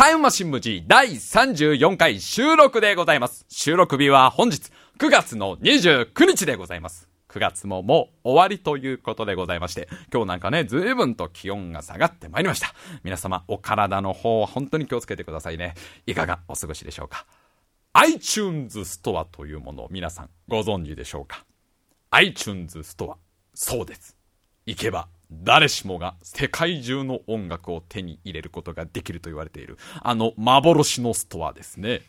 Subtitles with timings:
[0.00, 3.44] タイムマシン無事第34回収録でございます。
[3.50, 7.06] 収録日は本日9月の29日でございます。
[7.28, 12.74] 9月ももう終わりということでございまして、今日なんかね、随分と気温が下がってまいりました。
[13.04, 15.74] 皆様、お体の方は本当に気をつけてくださいね。
[16.06, 17.26] いかがお過ごしでしょうか
[17.92, 21.44] ？iTunes ストアというものを皆さんご存知でしょうか
[22.08, 23.18] ？iTunes ストア。
[23.52, 24.16] そうです。
[24.64, 32.02] 行けば誰しもが世界中の音楽を手に入れることができると言われている、あの幻のストアですね。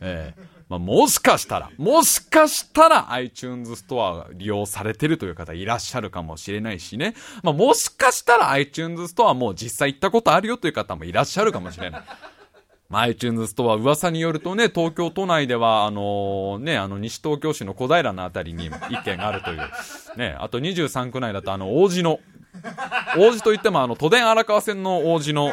[0.00, 7.14] ええまあ、もしかしたら、もしかしたら iTunes ストアを利用されてるという方いらっしゃるかもしれないしね。
[7.42, 12.02] まあ、もしかしたら iTunes ストアもう実際行ったことあるよという方もいらっしゃるかもしれない。
[12.92, 19.58] まあ、iTunes ストア、噂によるとね、東京都内では、あのね、あの、西東京市の小平のあたりに一軒があるという。
[20.18, 22.20] ね、あと23区内だと、あの、王子の、
[23.16, 25.52] 王子といっても、あの、都電荒川線の王子の、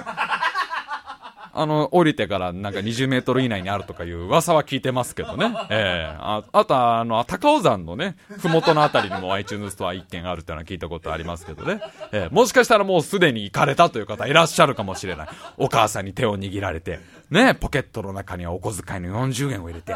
[1.51, 5.53] あの、降りてからなんか20メートル以内にあるとかいう噂は聞いてますけどね。
[5.69, 11.81] ええああとは、あの、高尾山のね、ふもとのあたりにも iTunes ストア1軒あるっていうのは聞いたことありますけどね。
[12.11, 15.27] ええもしかしたらもうすでに行かれたという方いらっしゃるかもしれない。
[15.57, 19.95] お母さんに手を握られて、ね、ポケットの中にはお小遣いの40円を入れて、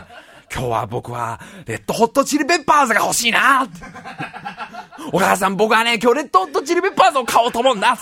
[0.53, 3.67] 今日は僕は、レッドホットチリペッパーズが欲しいな。
[5.11, 7.97] お母さん僕はね、今日レッドホットチリペッパーズを買おうと思うんだ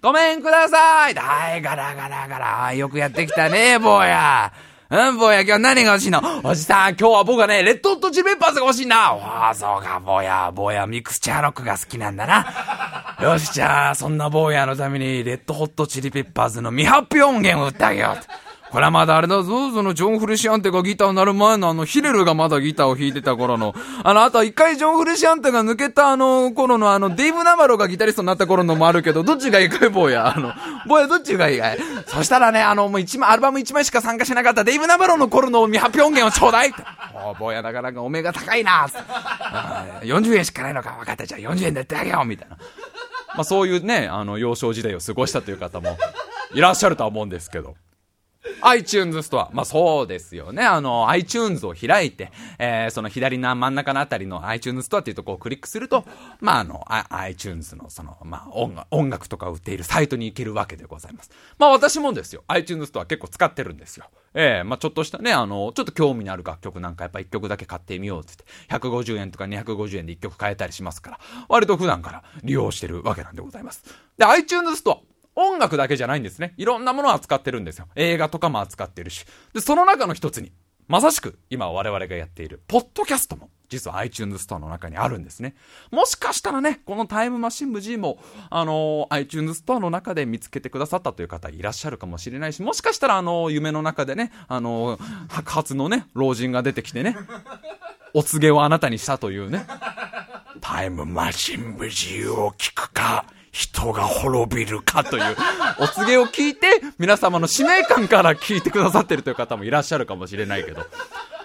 [0.00, 2.72] ごめんくださいはい、ガラガラガラ。
[2.72, 4.52] よくやってきたね、坊や。
[4.90, 6.22] うん、坊や、今日何が欲しいの？
[6.42, 9.12] おじさん、今日は僕はね、レッドホットチリペッパーズが欲しいな。
[9.12, 10.50] わあ、そうか、坊や。
[10.54, 13.16] 坊や、ミクスチャーロックが好きなんだな。
[13.20, 18.20] よし、じゃあ、そんな坊やのために、レッドホットチリペッパーズの未発表音源を売ってあげよう。
[18.70, 23.74] これはまだあれだぞ、そのジョン・フルシアンテがギターを鳴る前のあの、ヒレルがまだギターを弾いてた頃の、
[24.04, 30.34] あの、あとは一回ジョン・フルシアンテが抜けたあの頃のあの、デイブ・ナバロがギタリストになった頃のもあるけど、どっちがいいかい、坊や。
[30.36, 30.52] あの、
[30.86, 31.58] 坊やどっちがいい？
[31.60, 36.82] かいそしたらね、あの、もう一枚、アルバム一枚しか参加しなかったデイブ・ナバロの頃の未発表音源をちょうだいって。
[37.24, 38.86] お坊やなかなかお目が高いな
[40.02, 42.56] 40円しかないのか分かったじゃあ40円でやってあげようみたいな。
[43.34, 45.96] まあそういうね、あの、幼少時代を過ごしたという方も
[46.54, 47.74] いらっしゃるとは思うんですけど。
[48.62, 49.50] iTunes ストア。
[49.52, 50.62] まあそうですよね。
[50.62, 56.04] あの、iTunes を開いて、えー、その左の真ん中のあたりの iTunes ストアっていうとこをクリックすると、
[56.40, 61.30] まああの、iTunes のその、まあ音楽音楽とか売っているサイトに行けるわけでございます。
[61.58, 64.06] まあ私もですよ、iTunes ストア結構使ってるんですよ。
[64.34, 68.34] ええー、まあちょっとしたね、あの、ちょっと興味のある楽曲なんかやっぱ一曲だけ買ってみようって
[68.70, 73.84] 言って、150円とか250円で一曲買えたりしますから、割と普段から利用してるわけなんでございます。
[74.16, 75.07] で、iTunes ストア。
[75.40, 76.52] 音楽だけじゃないんですね。
[76.56, 77.86] いろんなものを扱ってるんですよ。
[77.94, 79.24] 映画とかも扱ってるし。
[79.54, 80.50] で、その中の一つに、
[80.88, 85.54] まさしく今我々がやっている、ポッドキャストも、実は iTunes ストアの中にあるんですね。
[85.92, 88.18] もしかしたらね、このタイムマシン部 G も、
[88.50, 97.16] あのー、iTunes ストアの中で見つけてくださったという方いらっしゃるかもしれないし、もしかしたらあのー、夢の中でね、あのー、白髪のね、老人が出てきてね、
[98.14, 99.66] お告げをあなたにしたというね、
[100.60, 105.36] タイムマシン部 G を聞くか、人が滅びるかという、
[105.80, 110.86] お告げを聞いて、皆様の使命感から聞いてくださってるという方もいらっしゃるかもしれないけど、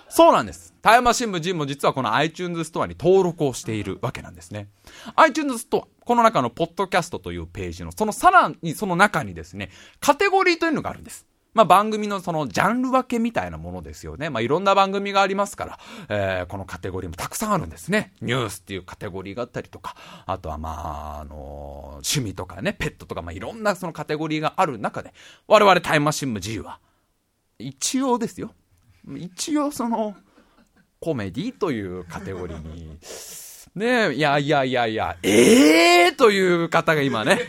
[0.10, 0.74] そうなんです。
[0.84, 4.68] タイムマシン部 G も実はこの iTunes ストアに登録をしているわけなんですね。
[5.16, 11.26] iTunes ストア、この中のポッドキャストというページの、そのさらにその中にですね、カテゴリーというのがあるんです。
[11.54, 14.30] まあ、番組のそのジャンル分けみたいなものですよね。
[14.30, 18.14] まあ、いろんな番組がありますから、えー、このカテゴリーもたくさんあるんですね。
[18.22, 21.38] ニュースっていうカテゴリーがあったりとか、あとはまあ、あのー、
[21.98, 25.14] 趣味とかね、ペットとか、まあ、いろんなそのカテゴリーがある中で、
[25.48, 26.80] 我々タイムマシン部 G は、
[27.60, 28.52] 一応ですよ。
[29.16, 30.16] 一応その、
[31.00, 32.98] コメディというカテゴリーに、
[33.76, 37.40] ねえ、いやいやいやいや、ええー、という方が今ね、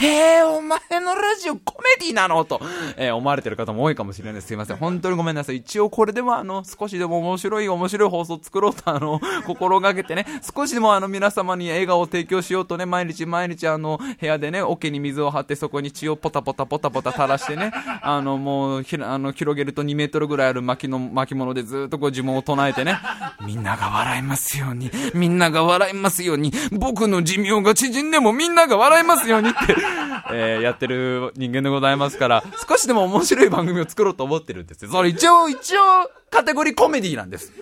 [0.02, 2.46] えー、お前のラジオコメディなの？
[2.46, 2.62] と、
[2.96, 4.46] えー、思われてる方も多いかもしれないです。
[4.46, 4.78] すいません。
[4.78, 5.56] 本当にごめんなさい。
[5.56, 10.24] 一応これでもあの、少しでも面白い面白い放送作ろうとあの、 心がけてね、
[10.56, 17.70] 少しでもあの皆様に笑顔を提供しようとね、毎日毎日あの、部屋でね、桶に水を張ってそこに血をポタポタポタポタ垂らしてね、
[18.00, 22.98] あの、もう、ひあの、広げると2メートルぐらいある巻きの、巻物でずっとこう呪文を唱えてね、
[23.44, 29.58] みんなが笑いますように、みんなが笑いますように、僕の寿命が縮んでもみんなが笑いますようにって、
[30.32, 34.90] えー、やってる人間でございますから、少しでも面白い番組を作ろうと思ってるんですよ。
[34.90, 37.52] それ一応、一応、カテゴリーコメディなんです。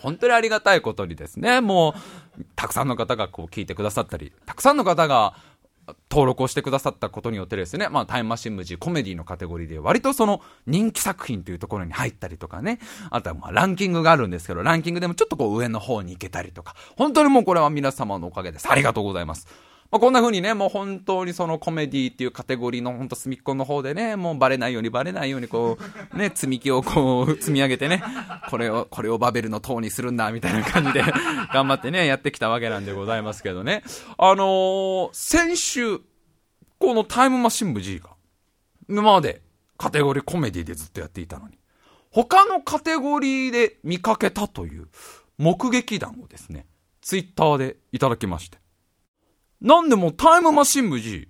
[0.00, 1.94] 本当にありがたいことにですね、も
[2.38, 5.34] う、たくさんの方がこう聞いてくださったり、たくさんの方が、
[6.10, 12.78] 登録をしてくださったことによってですね、まあ、タイムマシン無事コメディのカテゴリーで割とその人気作品というところに入ったりとかね、
[13.10, 18.70] あとはまあランキングがあるんですけど、ランキングでもちょっとこう上の方に行けたりとか、本当にもうこれは皆様のおかげです。
[18.70, 19.46] ありがとうございます。
[19.94, 25.78] まあ、こんな風にね、もう本当にそのコメディっていうカテゴリーの本当隅っこの方でね、もうバレないようにバレないようにこ
[26.12, 28.02] う、 ね、積み木をこう積み上げてね、
[28.50, 31.04] これを、これをバベルの塔にするんだ、みたいな感じで
[31.54, 33.84] 頑張ってね、やってきたわけなんでございますけどね。
[34.18, 36.00] あのー、先週、
[36.80, 38.10] このタイムマシン部 G が、
[38.88, 39.42] 今まで
[39.78, 41.56] カテゴリーコメディでずっとやっていたのに、
[42.10, 44.88] 他のカテゴリーで見かけたという
[45.38, 46.66] 目撃談をですね、
[47.00, 48.63] ツイッターでいただきまして。
[49.64, 51.26] なんでもタイムマシン部 G、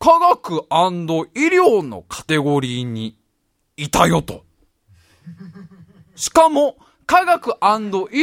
[0.00, 3.16] 科学医療のカテゴリーに
[3.76, 4.44] いたよと。
[6.16, 7.52] しかも、科学医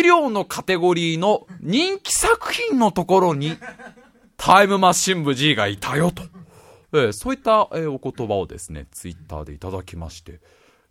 [0.01, 3.55] 療のカテゴリーの人気作品のところに、
[4.35, 6.23] タイムマシン部 G がいたよと。
[6.91, 10.41] えー、そういった、えー、お言葉をですね、ツイッターでいただきまして、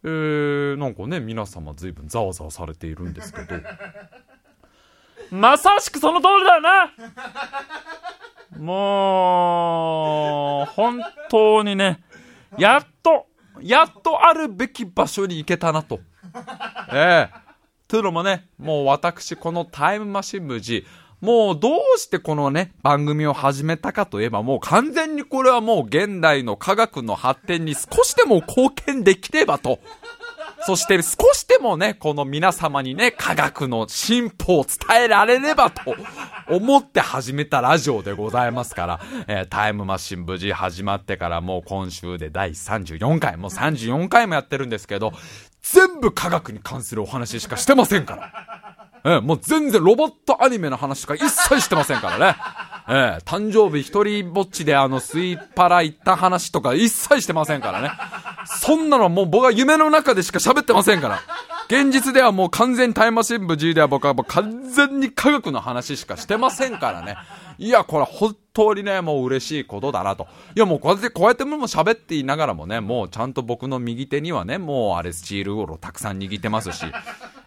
[0.02, 3.56] えー、なんかね、皆様随分ざわざわされているんですけど、
[5.30, 6.90] まさしくその通りだよな
[8.60, 12.02] もう、本当にね、
[12.58, 13.26] やっと、
[13.62, 16.00] やっとあるべき場所に行けたなと。
[16.92, 17.40] ええー。
[17.88, 20.84] というのもね、もう私、このタイムマシン部 G、
[21.20, 29.80] もうどうしてこのね、番組を始めたかといえばもう完全にこれはもう現代の科学の発展に少しでも貢献できればと。
[30.66, 35.94] そして少しでもね、この皆様にね、科学の進歩を伝えられればと
[36.48, 45.12] 思って始めたラジオでございますから、えー、タイムマシン無事始まってからもう今週で第34回、もう34回もやってるんですけど、
[45.62, 48.79] 全部科学に関するお話しかしてませんから。
[49.04, 52.36] ええ、もう全然ロボットアニメの話とか一切してませんからね。
[52.88, 57.92] ええ、誕生日一人ぼっちであのスイーパラ行った話とか一切してませんからね。
[58.46, 61.20] そんなのもう僕は夢の中でしか喋ってませんから。
[61.70, 67.16] 現実ではもう完全タイムマシン部 G では僕はもう完全に科学の話しかしてませんからね。
[67.58, 70.26] いや、これ本当にね、もう嬉しいことだなと。
[70.56, 76.86] いや、もうこうやって、こうやっても喋っていながらもね、もうちゃんと僕の右手にはね、もうあれスチールゴロたくさん握ってますし、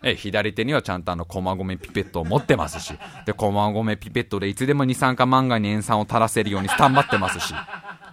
[0.03, 2.93] え、左手にはちゃんとあの、駒込ピペットを持ってますし、
[3.25, 7.53] で、駒込ピペットでいつでも二酸化漫画に塩酸を垂らせるようにスタンバってますし、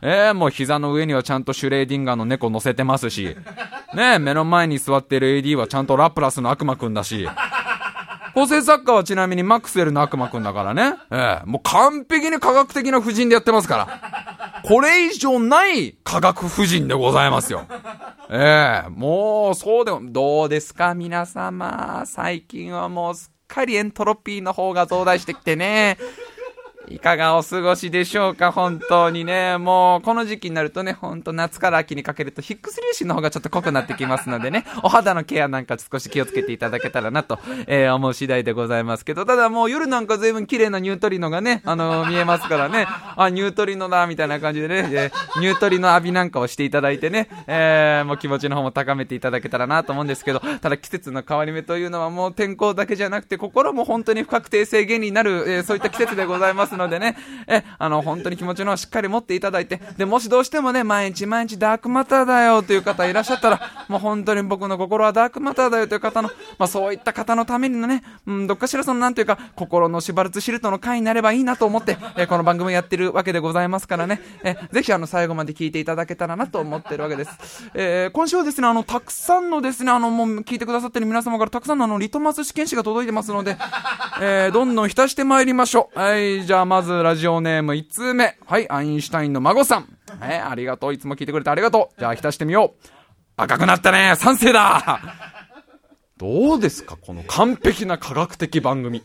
[0.03, 3.37] えー、もう膝の上にはちゃんとシュレーディンガーの猫乗せてますし、
[3.95, 7.29] ね目の前に座ってる AD はちゃんとラプラスの悪魔くんだし、
[8.35, 10.95] 構成作家はちなみにマクセルの悪魔くんだからね。
[11.11, 14.63] ええもう完璧に科学的な夫人でやってますから。
[14.63, 17.67] これ以上ない科学夫人でございますよ。
[18.31, 22.05] ええもう、そうでも、どうですか皆様。
[22.07, 25.99] 最近はもうすっかりエントロピーの方が増大してきてね。
[26.91, 29.59] いかがお過ごしでしょうか、本当にね。
[29.59, 37.39] もう、この時期になるとね、ほんと夏から秋にかけると、ヒックス粒子の方がちょっと濃くなってきますのでね、お肌のケアなんか少し気をつけていただけたらなと、
[37.69, 57.17] えー、思う次第でございますけど、ただもう夜なんか随分綺麗なニュートリノがね、あのー、見えますからね、あ、ニュートリノだ、みたいな感じでね、えー、ニュートリノ浴びなんかをしていただいてね、えー、もう気持ちの方も高めていただけたらなと思うんですけど、ただ季節の変わり目というのはもう天候だけじゃなくて、心も本当に不確定性原理になる、えー、そういった季節でございますのでね、
[57.47, 77.71] えあの、本当に気持ちのしっかり持っていただいて、で、もしどうしてもね、毎日毎日ダークマターだよという方いらっしゃったら、もう本当に僕の心はダークマターだよという方の、まあそういった方のためにのね、うん、どっかしらそのなんていうか、心のシュバルツシルトの会になればいいなと思って、えこの番組やってるわけでございますからね、えぜひあの、最後まで聞いていただけたらなと思ってるわけです。
[77.75, 83.57] えー、今週はですね、あの、たくさんのですね、あの、もう聞いてくださってる皆様からたくさんのあの、リトマス試験紙が届いてますので、
[84.21, 85.99] えー、どんどん浸してまいりましょう。
[85.99, 88.39] はい、じゃあまずラジオネーム1通目。
[88.47, 89.99] はい、アインシュタインの孫さん。
[90.21, 90.95] はい、ありがとう。
[90.95, 91.99] いつも聞いてくれてありがとう。
[91.99, 92.89] じゃあ浸してみよう。
[93.37, 95.01] 赤くなったね賛成だ
[96.17, 99.03] どうですかこの完璧な科学的番組。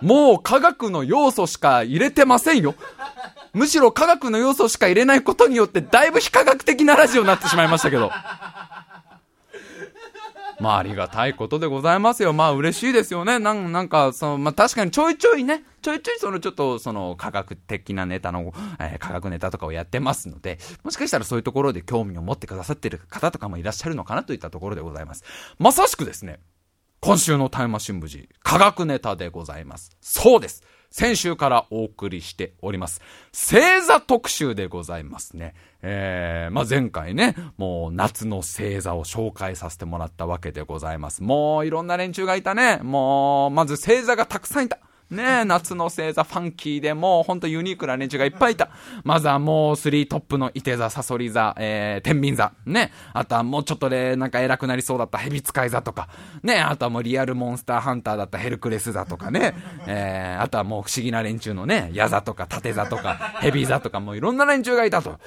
[0.00, 2.74] もう科学の要素しか入れてませんよ。
[3.52, 8.10] むしろ科学の要素しか入れないことによってだいぶ非科学的なラジオになってしまいましたけど。
[10.60, 12.32] まあありがたいことでございますよ。
[12.32, 13.38] まあ嬉しいですよね。
[13.38, 25.24] なん、なんか、その、まあ確かにちょいちょいね、ちょいちょいそのちょっとその科学的なネタの、えー、科学ネタとかをやってますので、もしかしたらそういうところで興味を持ってくださってる方とかもいらっしゃるのかなといったところでございます。
[25.58, 26.40] まさしくですね、
[27.00, 29.96] 今週のタイマシン部時、科学ネタでございます。
[30.00, 30.64] そうです。
[30.90, 33.00] 先週からお送りしております。
[33.32, 35.54] 星座特集でございますね。
[35.82, 41.22] えー、まあ、前回ね、もう夏の星座を紹介させてもらったわけでございます。
[41.22, 42.78] もういろんな連中がいたね。
[42.82, 44.78] もう、まず星座がたくさんいた。
[45.10, 48.70] ね、夏の星座ファンキーでもうほんとユニークな連中がいっぱいいた。
[49.04, 52.52] まずはもうスリートップの伊手座、サソリ座、えー、天秤座。
[52.66, 52.92] ね。
[53.14, 56.08] あとはもうちょっとで、なんか偉くなりそうだった蛇使い座とか。
[56.42, 56.60] ね。
[56.60, 59.54] あとはもうリアルモンスターハンターだったヘルクレス座とかね。
[59.86, 65.18] えー、あとはもう不思議な連中のね、矢座とか縦座とか、ヘビ座とかもういろんな連中がいたと。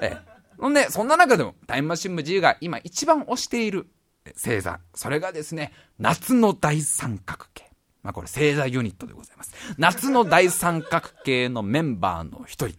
[0.00, 3.88] えーほんで、そんな中でも、タイムマシン部 G が今一番推している
[4.36, 4.78] 星座。
[4.94, 7.61] それがですね、夏の大三角形。
[8.02, 9.52] まあこれ星座ユニットでございます。
[9.78, 12.76] 夏の大三角形のメンバーの一人、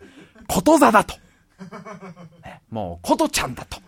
[0.48, 1.16] こと座だと。
[2.44, 3.82] ね、もう、ことちゃんだと。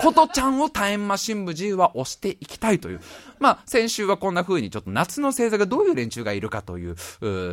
[0.00, 3.00] ことちゃんをタイムマシン部 G は押していきたいという。
[3.40, 6.96] まあ、先週はこんな風にちょっと夏の星座がどういう連中がいるかという、う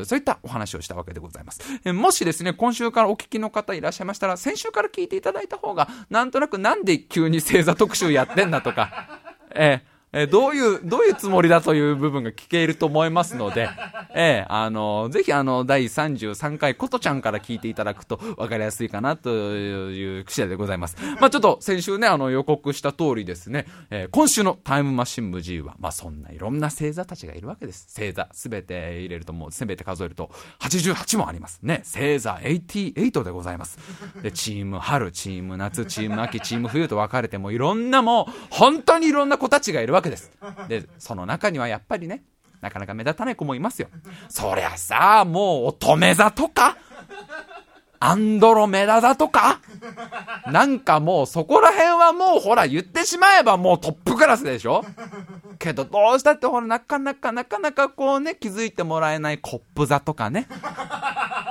[0.06, 1.62] そういったお話をしたわけでございます。
[1.84, 9.20] えもしですね、今週からお聞きの方いらっしゃいましたら、先週から聞いていただいた方が、なんとなくなんで急に星座特集やってんだとか、
[9.56, 13.70] えーえー、どういう、どういうつもりだという部分が聞けると思いますので、
[14.16, 20.96] えー、あの、ぜひあの、第33回ことちゃんから聞いていただくと分かりやすいかなという次第でございます。
[21.20, 27.88] まあちょっと先週ね、あの予告した通りですね、えー、今週のタイムマシン部 G は、まあそんないろんな星座たちがいるわけです。
[27.94, 31.82] 星座、すべて入れるともうすべて数えると88もありますね。
[31.84, 33.78] 星座88でございます。
[34.24, 39.97] で、チーム春、チーム夏、チーム秋、チーム冬と分かれてもいろんなもう、本当にいろんな子たちがいるわけです。
[39.98, 40.18] わけで、
[40.98, 42.24] その中にはやっぱりね、
[42.62, 43.90] なかなか目立たない子もいますよ。
[44.30, 46.78] そりゃさ、もう乙女座とか、
[48.00, 49.60] アンドロメダ座とか、
[50.52, 54.86] なんかもうそこら辺はもうほら言ってしまえばもうトップクラスでしょ
[55.60, 60.48] けどどうしたってほらなかなかなかなかこうね気づいてもらえないコップ座とかね。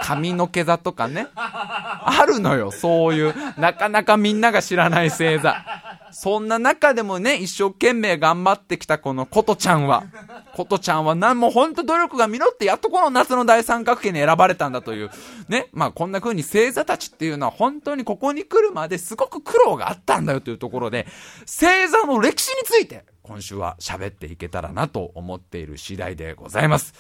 [0.02, 1.26] 髪の毛座とかね。
[1.34, 3.34] あるのよ、そういう。
[3.58, 5.75] なかなかみんなが知らない星座。
[6.18, 10.04] そんな中でもね、一生懸命頑張ってきたこのことちゃんは、
[10.56, 15.10] ことちゃんは何も本当努力が実ってやっとこの夏の大三角形に選ばれたんだという。
[15.50, 15.68] ね。
[15.72, 21.06] まあこんな風に星座たちっていうのは本当にここに来るまですごく苦労があったんだよというところで、
[21.40, 26.94] 星座の歴史について今週は喋っていけたらなと思っている次第でございます。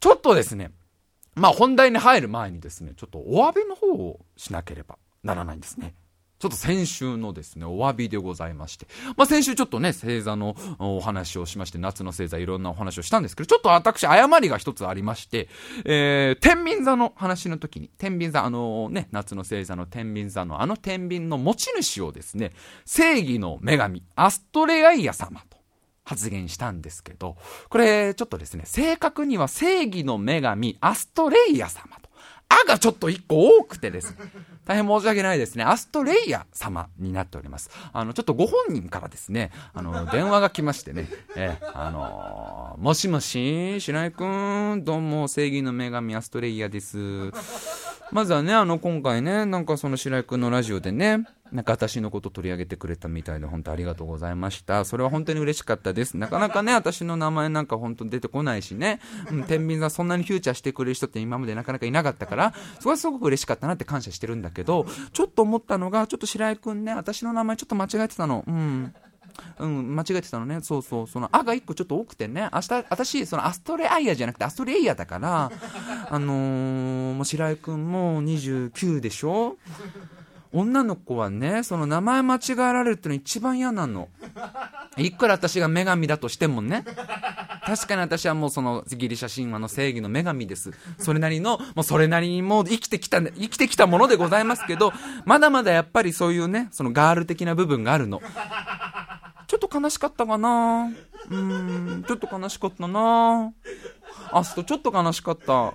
[0.00, 0.72] ちょっとですね、
[1.36, 5.94] まあ本題に入る前にですね、ちょっとお詫びの方をしなければならないんですね。
[6.38, 8.86] ちょっと先週のですね、お詫びでございまして。
[9.16, 15.48] まあ、先週ちょっとね、星座のお話をしまして、夏の星座いろんなお話をしたんですけど、ちょっと私、誤りが一つありまして、
[15.84, 22.52] えー、天秤座の話の時に、天秤座、あのね、夏の星座の天秤座のあの天秤の持ち主をですね、
[22.84, 25.56] 正義の女神、アストレアイア様と。
[26.06, 27.36] 発言したんですけど、
[27.68, 32.05] これ、ちょっとですね、正確には正義の女神、アストレイヤ様と。
[32.48, 34.18] あがちょっと一個多くてですね、
[34.64, 35.64] 大変申し訳ないですね。
[35.64, 37.70] アストレイヤ様になっております。
[37.92, 47.32] あの、ちょっとご本人からですね、あの、電話が来ましてね、え、あのー、もしもし、白井くん、どうも、正義の女神アストレイヤです。
[48.12, 54.84] まずはね、あの、今回ね、なんかその白井くんのラジオでね、なんか私のこと取り上げてくれたみたいで、本当ありがとうございました。
[54.84, 56.16] それは本当に嬉しかったです。
[56.16, 59.00] なかなかね、私の名前なんか本当出てこないしね、
[59.30, 68.44] うん、天秤座そんなにフューチャーしてくれる人って今までなかなかいなかったから、そこはすごく嬉しかったなって感謝してるんだけど、ちょっと思ったのが、ちょっと白井くんね、私の名前ちょっと間違えてたの。
[68.46, 68.94] うん。
[69.58, 70.60] うん、間違えてたのね。
[70.62, 71.06] そうそう。
[71.06, 72.48] その、あが1個ちょっと多くてね。
[72.52, 75.52] 明日、私、その、アストレアイアじゃなくて、アストレイヤだから、
[76.08, 79.56] あのー、もう白井くんも29でしょ？
[80.52, 84.08] 女の子はね、その名前間違えられるっての一番嫌なの。
[84.96, 86.84] いくら私が女神だとしてもね。
[87.64, 90.70] 確かに私はもうそのギリシャ神話の正義の女神です。
[90.98, 94.92] それなりの、もうそれなりにもう生きてきた、生きてきたものでございますけど、
[95.24, 98.22] まだまだやっぱりそういうね、そのガール的な部分があるの。
[99.46, 100.90] ちょっと悲しかったかな
[101.30, 103.52] うん、ちょっと悲しかったな
[104.32, 105.52] あすとちょっと悲しかった。
[105.54, 105.72] うん。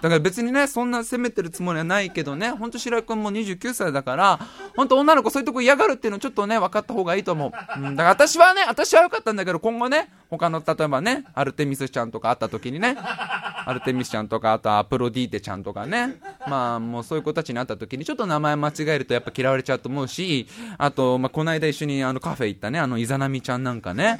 [0.00, 4.38] だから別にね、そんな責めてるつもりはないけどね、ほんと白井君も29歳だから、
[4.76, 7.52] ほんと女の子そういうとこ嫌がるっていうのちょっとね、分かった方がいいと思う。
[7.78, 24.18] うん、だから私はね、私は良かったんだけど、今後ね、他の、例えばね、アルテミスちゃんとか会った時にね、アルテミスちゃんとか、あとアプロディーテちゃんとかね、まあもうそういう子たちに会った時にちょっと名前間違えるとやっぱ嫌われちゃうと思うし、あと、まあこの間一緒にあのカフェ行ったね、あのイザナミちゃんなんかね、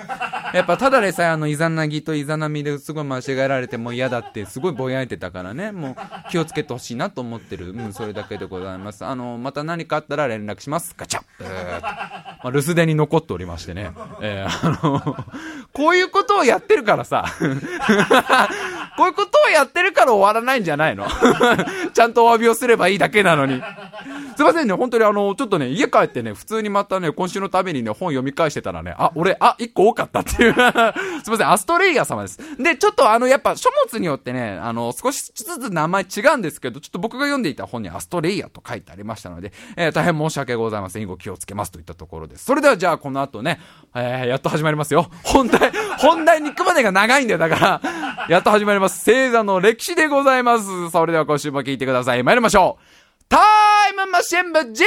[0.55, 5.97] やっぱただでさえあのイザナギとイザナミですごい間違えられても嫌だってすごいぼやいてたからね、もう
[6.31, 7.71] 気をつけてほしいなと思ってる。
[7.71, 9.05] うん、それだけでございます。
[9.05, 10.95] あの、また何かあったら連絡します。
[10.97, 13.93] ガチャえー、まあ、留守電に残っておりましてね。
[14.21, 15.17] えー、あの、
[15.73, 17.25] こういうことをやってるからさ、
[18.97, 21.07] こういうことをやってるから終わらないんじゃないの？
[21.95, 23.63] ちゃんとお詫びをすればいいだけなのに。
[24.37, 30.53] すいませんね、本当にあの、ちょっとね、家帰ってね、普通にまたね、今週のためにね、本読み返してたらね、あ、俺、あ、一個多かったっていう。
[30.55, 32.39] すいません、アストレイヤー様です。
[32.63, 41.03] で、ちょっとあの、やっぱ書物によってね、あの、少しずつ名前違うんですけど、ちょっと僕が読んでいた本にアストレイヤと書いてありましたので、えー、大変申し訳ございません。
[41.03, 42.45] 以後気をつけますといったところです。
[42.45, 43.61] それではじゃあこの後ね、
[43.95, 45.09] えー、やっと始まりますよ。
[45.23, 48.27] 本題、 本題に行くまでが長いんだよ、だから。
[48.29, 49.05] やっと始まります。
[49.09, 50.91] 星座の歴史でございます。
[50.91, 52.23] それでは今週も聞いてください。
[52.25, 52.85] 参りましょう。
[53.29, 53.39] タ
[53.91, 54.85] イムマシン部 G!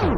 [0.00, 0.16] 今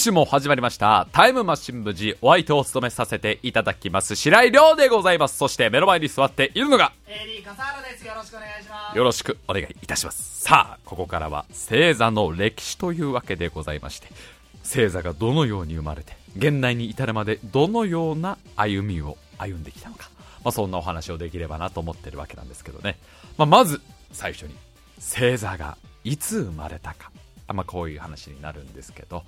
[0.00, 5.36] 週も始まりました、タイムマシン部時、お相手を務めさせていただきます、白井亮でございます。
[5.36, 8.06] そして目の前に座っているのが、AD 笠原です。
[8.06, 8.96] よろしくお願いします。
[8.96, 10.40] よろしくお願いいたします。
[10.40, 14.08] さあ、ここからは、星座の歴史というわけでございまして、
[14.62, 20.08] 星座がどのように生まれて、現代に至るまでどのような歩みを歩んできたのか、
[20.42, 22.98] まあ、そんなお話をできればなと思ってるわけなんですけどね。
[23.36, 24.54] まあ、まず、最初に、
[24.96, 27.10] 星座がいつ生まれたか。
[27.48, 29.24] あまあ、こういう話になるんですけど、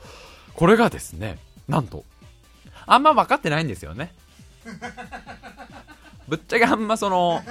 [0.55, 2.05] これがですね、なんと、
[2.87, 4.13] あんま分かってないんですよね。
[6.29, 7.43] ぶっちゃけあんまその、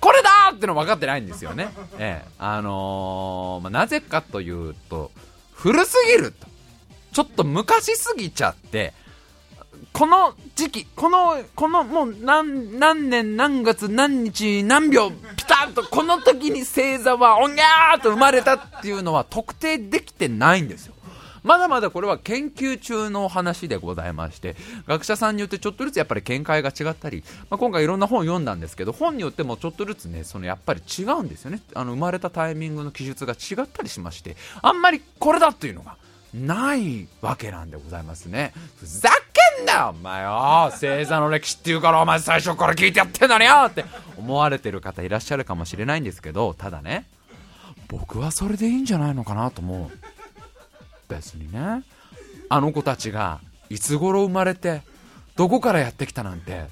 [0.00, 1.70] これだっての分かってないんですよね。
[1.98, 2.28] ええ。
[2.38, 5.10] あのー、まあ、なぜかというと、
[5.52, 6.46] 古すぎると。
[7.12, 8.92] ちょっと昔すぎちゃって、
[9.92, 20.94] この時期、この、このもう何、何年何月何日何秒、ピタッとこの時に星座はおにゃーと生まれたっていうのは特定できてないんですよ。
[21.46, 24.56] まだまだこれは研究中の話でございまして、
[24.88, 31.60] 学者さんによってちょっとずつやっぱり見解が違ったり、まあ、今回いろんな本読んだんですけど、本によってもちょっとずつね、そのやっぱり違うんですよね。
[31.74, 35.96] あの、生まれたタイミングの記述が違ったりしまして、あんまりこれだっていうのが、
[36.34, 38.52] ないわけなんでございますね。
[38.78, 39.08] ふざ
[39.56, 43.84] けんなよお前よ星座の歴史っていうからお前最初から聞いてやってんのによって
[44.18, 47.06] 思われてる方いらっしゃるかもしれないんですけど、ただね、
[47.88, 50.05] 僕はそれでいいんじゃないのかなと思う。
[51.08, 51.84] 別にね。
[52.48, 54.82] あの子たちがいつ頃生まれて
[55.34, 56.66] どこからやってきたなんて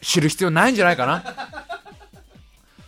[0.00, 1.24] 知る必要ないんじゃないかな。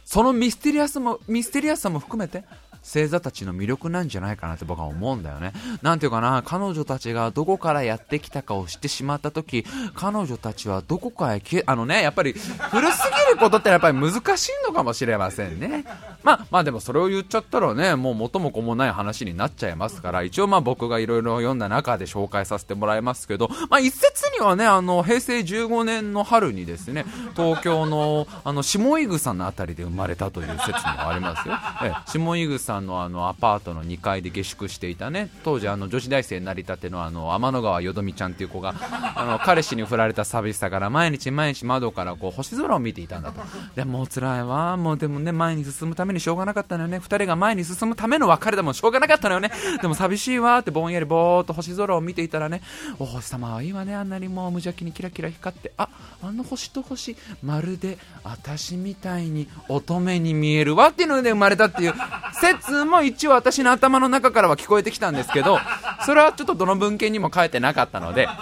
[0.05, 2.45] そのミステリアスもミステリアスさも含めて
[2.83, 5.53] 星座たちの魅力なんじゃないかなって僕は思うんだよね。
[5.83, 9.64] なんていうかな、彼女たちがどこからやってきたかを知ってしまった時、
[9.95, 15.85] 彼女たちはどこかへ消え、あのね、やっぱり古すぎることってやっぱり難しいのかもしれませんね。
[16.23, 27.05] まあ、まあでもそれを言っちゃったらね、もう元も子もない話になっちゃいますから、一応まあ僕がいろいろ読んだ中で紹介させてもらいますけど、まあ一説にはね、あの、平成15年の春にですね、
[27.37, 31.55] 東京の、あの、下井草のあたりで生まれたという説もありますよ。
[31.85, 35.29] え下井草さんのあのアパートの2階で下宿していたね。
[35.45, 38.75] 当時あの女子大生になりたてのあの天の川よどみちゃんっていう子が
[39.15, 43.43] あの彼氏に振られた寂しさから毎日毎日窓からこう星空を見ていたんだと。
[43.75, 44.77] でもう辛いわ。
[44.77, 46.99] もうでもね前に進むためにしょうがなかったのよね。
[46.99, 49.51] 2人が前に進むための別れでもしょうがなかったのよね。
[49.83, 52.63] でも寂しいわってぼんやりぼーっと星空を見ていたらね
[52.99, 53.95] お星様はいいわね。
[53.95, 55.73] あんなにもう無邪気にキラキラ光って。
[55.77, 55.89] あ
[56.23, 57.17] あの星と星。
[57.43, 61.95] まるで私みたいに乙女に見えるわっていうので生まれたっていう。
[62.41, 65.59] 説つも一応私の頭の中からは聞こえてきたんですけど、
[66.07, 68.35] それはちょっとどの文献にも書いてなかったので、ま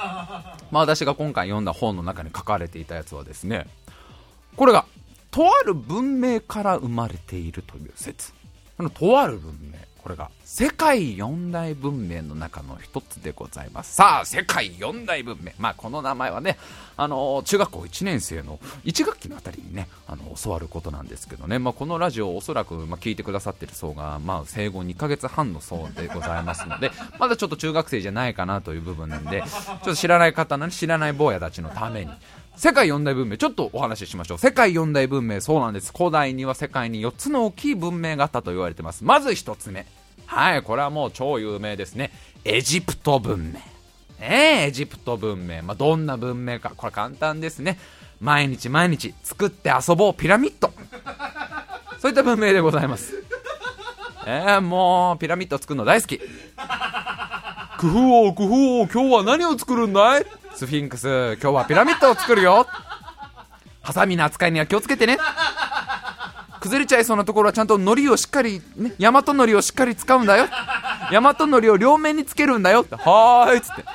[0.73, 3.67] あ私が今回読んだ本の中に書かれていたやつはですね、
[4.57, 4.85] これが、
[5.31, 8.33] とある文明から生まれているという説。
[8.79, 9.79] あのとある文明。
[10.03, 13.95] これが世界四大文明の中の一つでございます。
[13.97, 15.53] さあ、世界四大文明。
[15.59, 16.57] まあ、この名前はね、
[16.97, 32.11] あの、中学校1年生の1学期のあたりにね、あの、教わることなんですけどね、まあ、このラジオをおそらく、まあ、聞いてくださってる層が、まあ、生後2ヶ月半の層でございますので、 まだちょっと中学生じゃないかなという部分なんで、ちょっと知らない方のね、知らない坊やたちのために、
[32.61, 34.39] 世界四大文明、ちょっとお話ししましょう。
[34.39, 35.95] 世界四大文明、そうなんです。
[35.97, 39.03] 古代には世界に4つの大きい文明があったと言われてます。
[39.03, 39.87] まず1つ目。
[40.27, 42.13] はい、これはもう超有名ですね。
[42.45, 43.61] エジプト文明。
[44.21, 45.63] えエジプト文明。
[45.63, 46.73] まあ、どんな文明か。
[46.77, 47.79] これ簡単ですね。
[48.21, 50.71] 毎日毎日作って遊ぼうピラミッド。
[51.99, 53.15] そういった文明でございます。
[54.27, 56.19] えー、もう、ピラミッド作るの大好き。
[56.19, 60.40] 工夫を、工夫を、今日は何を作るんだい？
[60.61, 62.67] スフィンクス、今日はピラミッドを作るよ。
[63.81, 65.17] ハサミの扱いには気をつけてね。
[66.61, 70.49] 崩れちゃいそうなところはちゃんと海苔をしっかり、ね、大和糊をしっかり使うんだよ。
[71.11, 72.95] 大和糊を両面につけるんだよって。
[72.97, 73.87] はーいっつって。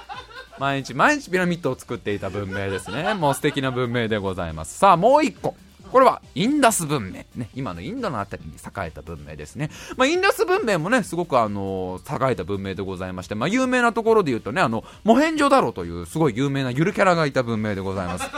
[0.57, 3.13] 毎日毎日ピラミッドを作っていた文明ですね。
[3.13, 4.79] もう素敵な文明でございます。
[4.79, 5.55] さあ、もう一個。
[5.91, 7.23] これはインダス文明。
[7.35, 9.69] ね、今のインドのあたりに栄えた文明ですね。
[9.97, 18.29] まあ、インダス文明もね、すごくあのー、栄えた文明でございまして、まあ、有名なところで言うとね、あの、モヘンジョダロというすごい有名なゆるキャラがいた文明でございます。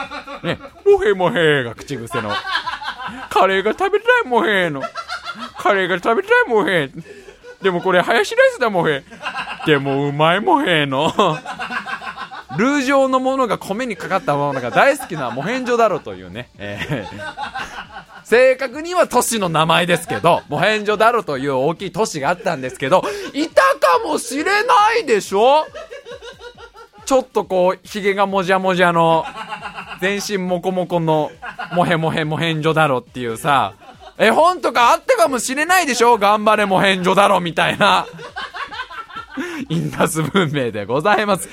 [0.44, 2.32] ね、モヘモヘが口癖の。
[3.30, 4.82] カレーが食べたいモヘの。
[5.58, 6.92] カレーが食べたいモヘ。
[7.62, 9.04] でもこれハヤシライスだモヘ。
[9.66, 11.12] でもうまいモヘの。
[12.58, 25.66] ルー状のものが米にかかったものが大好きなモヘンジョだろというね、えー、正確には都市の名前ですけど、モヘンジョだろという大きい都市があったんですけど、いたかもしれないでしょ？
[27.06, 29.26] ちょっとこう、髭がもじゃもじゃの、
[30.02, 31.32] 全身モコモコの、
[31.74, 33.74] モヘモヘモヘンジョだろっていうさ、
[34.18, 36.18] 絵本とかあったかもしれないでしょ？
[36.18, 38.06] 頑張れモヘンジョだろみたいな。
[39.70, 41.48] インダス文明でございます。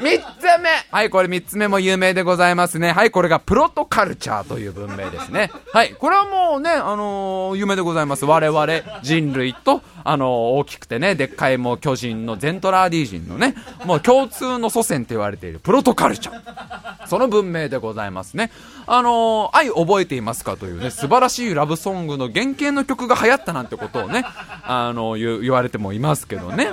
[0.00, 2.92] 3つ目はい、これ3つ目も有名でございますね。
[2.92, 5.50] はい、これがプロトカルチャーという文明ですね。
[5.72, 8.24] はい、これはもうね、あのー、有名でございます。
[8.24, 8.66] 我々
[9.02, 16.79] 人類と、あのー、大きくてね、でっかいもう巨人のゼントラーディ人のね、もう共通の祖先と言われているプロトカルチャー。
[17.10, 18.52] その文明でございますね。
[18.86, 24.24] あのー、愛覚えていますかというね、 素晴らしいラブソングの原型の曲が流行ったなんてことをね、
[24.62, 26.70] あの言言われてもいますけどね。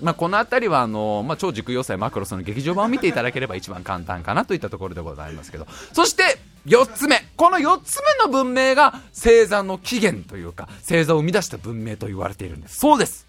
[0.00, 5.66] まあ、この辺りは、あのまあ、超軸要塞マクロスの劇場版を見ていただければ一番簡単かなといったところでございますけど。
[5.92, 7.22] そして、4つ目。
[7.36, 12.78] この4つ目の文明が星座の起源というか、星座を生み出した文明と言われているんです。
[12.78, 13.26] そうです。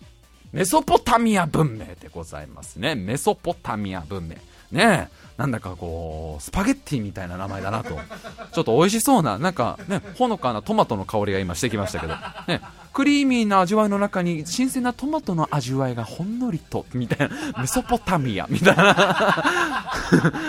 [0.54, 2.96] メソポタミア文明でございますね。
[2.96, 4.36] メソポタミア文明。
[4.72, 5.25] ねえ。
[5.38, 8.00] なんだかこう、スパゲッティみたいな名前だなと。
[8.54, 12.16] ちょっと美味しそうな、なんかね、ほのかなトマトの香りが今してきましたけど。
[12.48, 12.62] ね。
[12.94, 19.44] クリーミーな味わいの中に新鮮なトマトの味わいがほんのりと、みたいな、メソポタミア、みたいな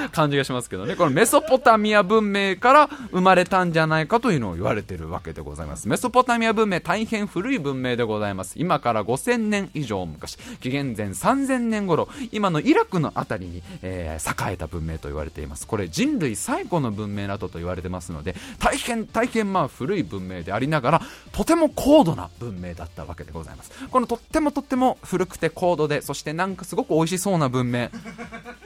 [0.13, 0.95] 感じがしますけどね。
[0.95, 5.89] このメソポタミア文明から生まれたんじゃないかというのを言われてるわけでございます。
[5.89, 8.53] メソポタミア文明、大変古い文明でございます。
[8.55, 15.67] 今から5000年以上昔、紀元前3000年頃、今のイラクのあたりに、えー、栄えた文明文明と言われています。
[15.67, 23.73] これ人類最古の文明などと言われてますので、大変大変まあ古い文明でありながら、とても高度な文明だったわけでございます。
[23.91, 27.91] このとってもとっても古くて高度でそしてなんかすごく美味しそうな文明。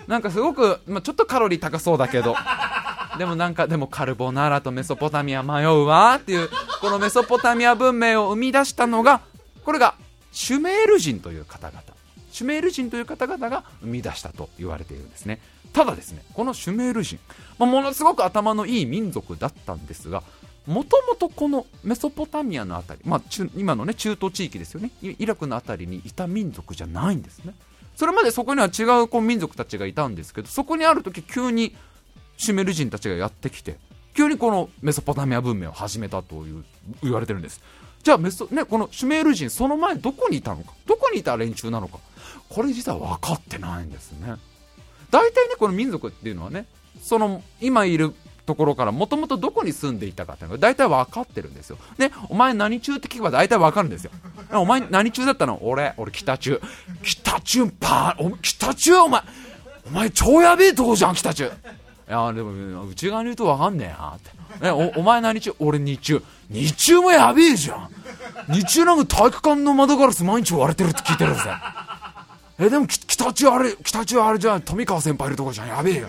[0.06, 2.34] なんかすごく、まあ、ちょっとカロリー高そうだけど。
[3.18, 6.48] でもなんかでもカルボナーラとメソポタミア迷うわっていう
[6.80, 9.20] このメソポタミア文明を生み出したのが
[9.64, 9.94] これが
[10.32, 11.82] シュメール人という方々。
[12.32, 15.40] シュメール人という方々が生み出したと言われているんですね。
[15.72, 17.18] ただですねこのシュメール人、
[17.58, 20.22] まあ、ものすごく頭のいい民族だったんですが
[20.66, 23.22] もともとこのメソポタミアの辺り、まあ、
[23.56, 27.54] 今のね中東地域ですよねイラクの辺りにいた民族じゃないんですね。
[27.96, 31.74] それまでそこには違うこう民族たちがいたんですけどそこにある時急に
[32.38, 33.76] シュメール人たちがやってきて
[34.14, 36.64] 急にこのメソポタミア文明を始めたという
[37.02, 37.60] 言われてるんです。
[38.02, 41.98] じゃあメソ、ね、このシュメール人その前どこにいたのかどこにいた連中なのか
[42.48, 44.36] これ実は分かってないんですね。
[45.10, 46.66] 大体ねこの民族っていうのはね
[47.02, 48.14] その今いる
[48.46, 51.78] ところからもともとどこに住んでいたかっていうのが大体分かってるんですよ。
[51.98, 54.10] ね、お前何中って聞けば大体分かるんですよ。
[54.52, 55.60] お前何中だったの？
[55.62, 56.60] 俺、俺北中。
[57.02, 59.22] 北中パー、北中お前、
[59.86, 61.44] お前超やべえとこじゃん、北中。
[61.44, 61.48] い
[62.08, 64.64] や、でも、内側に言うと分かんねえなって。
[64.64, 65.54] ね、おお前何中？
[65.60, 66.22] 俺日中。
[66.48, 67.88] 日中もやべえじゃん。
[68.52, 71.54] 日中なんか体育館の窓ガラス毎日割れてるって聞いてるんですよ。
[72.60, 74.60] えでも北中あれ北中あれじゃん。
[74.60, 75.68] 富川先輩いるとこじゃん。
[75.68, 76.08] やべえよ。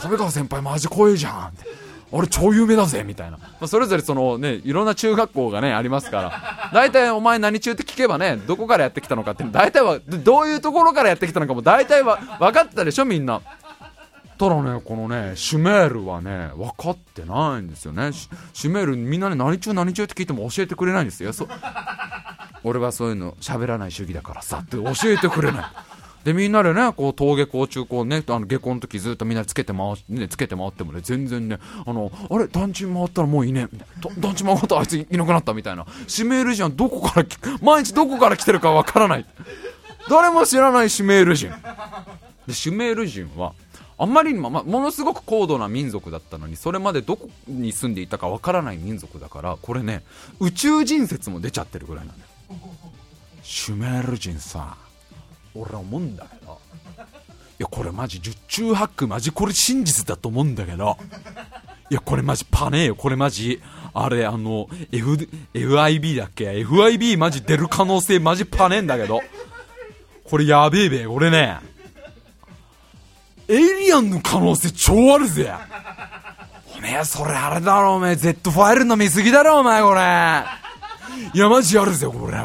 [0.00, 1.48] 富川先輩マジ怖えじゃん。
[1.48, 1.66] って
[2.10, 6.70] 俺超有名だぜみたいな、まあ、それぞれそのねいろんな中学校がねありますから。
[6.72, 9.44] 大体お前何中って聞けばねどこからやってきたのかって。
[9.44, 13.42] 大体はどういうところからやってきたのかも大体は分かってたでしょみんな。
[14.38, 18.12] ただねこのねシュメールはね分かってないんですよね。
[18.12, 21.32] シュメールみんなね何中何中って聞いても教えてくれないんですよ。
[22.64, 25.64] 俺はそういうの喋らない主義だからさって教えてくれない。
[26.24, 32.48] でみんなでねこう登下校中高ねあの下校の時ずっとみんなつけて回ねつけて回ってもね全然ねあのあれ？
[32.48, 33.68] 団地回ったらもういいね？
[34.18, 35.86] 団地回ったらあいついなくなったみたいな。
[36.08, 37.26] 指名ルジンどこから
[37.62, 39.26] 毎日どこから来てるかわからない。
[40.10, 41.56] 誰も知らない指名ルジンで
[42.64, 43.52] 指名ルジンは
[43.98, 50.02] あんまりにも、まものすごく高度な民族だったのにそれまでどこに住んでいたかわからない民族だからこれね
[50.40, 52.30] 宇宙人説も出ちゃってるぐらいなんだよ
[53.42, 54.76] シュメール人さ
[55.54, 56.58] 俺は思うんだけど
[57.58, 60.96] いやこれマジ十中八九マジこれ真実だと思うんだけど
[61.90, 63.60] いやこれマジパネーよこれマジ
[63.94, 69.20] あれ、あの、F、FIB だっけ ?FIB マジ出る可能性マジパネーんだけど。
[70.24, 71.58] これやべえべ、俺ね。
[73.48, 75.52] エイリアンの可能性超あるぜ。
[76.76, 78.16] おめえ、それあれだろ、おめえ。
[78.16, 80.44] Z ファイルの見すぎだろ、お前、これ。
[81.34, 82.38] いや、マジあるぜ、これ。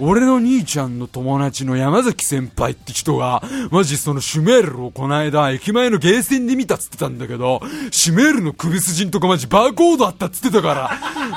[0.00, 10.90] 俺の兄ちゃんの友達の山崎先輩って人が、マジそのシュメールをこの間、駅前のゲーセンで見たっつってたんだけど、シュメールの首筋んとかマジバーコードあったっつってたから、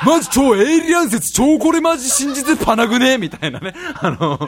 [0.05, 3.75] マジ超エイリアン説超これマジ信じてパナグねみたいなね。
[3.95, 4.39] あの、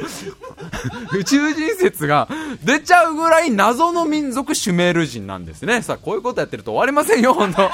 [1.13, 2.27] 宇宙人説が
[2.63, 5.81] 出ちゃうぐらい謎の民族シュメール人なんですね。
[5.81, 7.69] さあ、こういうことやってると終わりませんよ、本当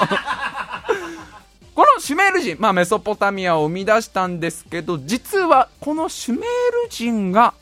[1.74, 6.42] このシュメール人、まあ、メソポタミアを生み出したんですけど、実はこのシュメー
[6.84, 7.52] ル人が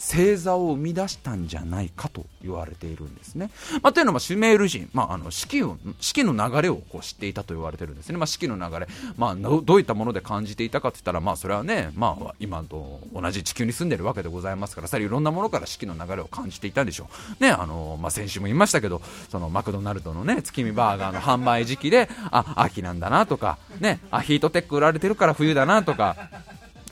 [0.00, 3.50] 星座を生み出したんじゃないかと言われているんですね。
[3.82, 8.16] まあ、というのはシュメール人、まあ、あの四季を四季の流れをこう知っていたと言われてるんですね。
[8.16, 17.08] まあ、四季の流れ、まあ、どういったもので感じていたかといったら、まあ、それはね、まあ、今と同じ地球に住んでるわけでございますから、さらにいろんなものから四季の流れを感じていたんでしょ
[17.38, 17.42] う。
[17.42, 26.16] ね、あのまあ、先週も言いましたけど、そのマクドナルドのね、月見バーガーの販売時期で、あ、秋なんだなとか、ね、あ、ヒートテック売られてるから冬だなとか、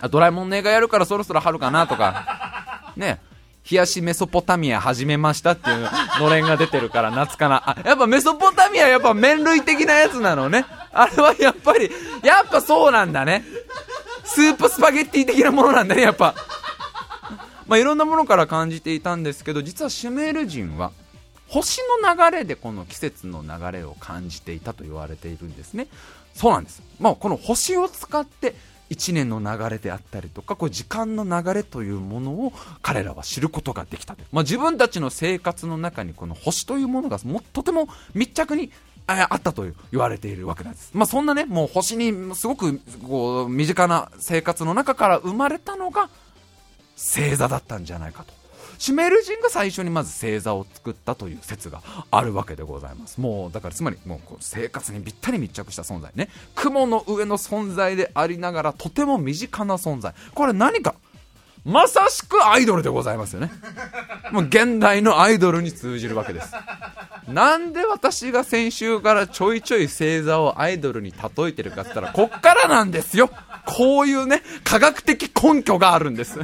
[0.01, 2.68] あドラえもんの映画やるからそろそろ春かなとか、
[2.99, 3.21] ね、
[3.71, 5.89] 冷やしメソポタミア始めましたっていう
[6.21, 7.71] のれんが出てるから夏かな。
[7.71, 10.65] あ、やっぱメソポタミアやっぱ麺類的なやつなのね。
[10.93, 11.91] あれはやっぱり、
[12.23, 13.45] やっぱそうなんだね。
[14.25, 16.35] スープスパゲッティ的なものなんだね、やっぱ。
[17.67, 20.91] まあ、いろんなものから感じていたんですけど、実はシュメール人は、
[21.49, 25.87] 星の流れでこの季節の流れを感じていたと言われているんですね。
[26.35, 26.83] そうなんです。
[27.01, 28.55] まあ、この星を使って
[28.91, 38.71] 1年の流れであったりとか、こう時間の流れというものを彼らは知ることができたまあ、自分たちの生活の中にこの星というものがもとても密着に
[39.07, 40.91] あったと言われているわけなんです。
[40.95, 46.11] まあ、そんなね、もう星にすごくこう身近な生活の中から生まれたのが
[46.97, 48.38] 星座だったんじゃないかと。
[48.79, 53.21] シュメール人が最初にまず星座を作ったという説があるわけでございます。
[53.21, 56.29] もうだからつまりもうこう生活にぴったり密着した存在ね。
[56.55, 60.15] 雲の上の存在でありながらとても身近な存在。
[60.35, 60.95] これ何か
[61.65, 63.51] まさしくアイドルでございますよね。
[64.33, 66.53] もう現代のアイドルに通じるわけです。
[67.27, 73.29] なんで私が先週からちょいちょい星座をアイドルに例えてるかって言ったらこっからなんですよ。
[73.67, 76.39] こういうね科学的根拠があるんです。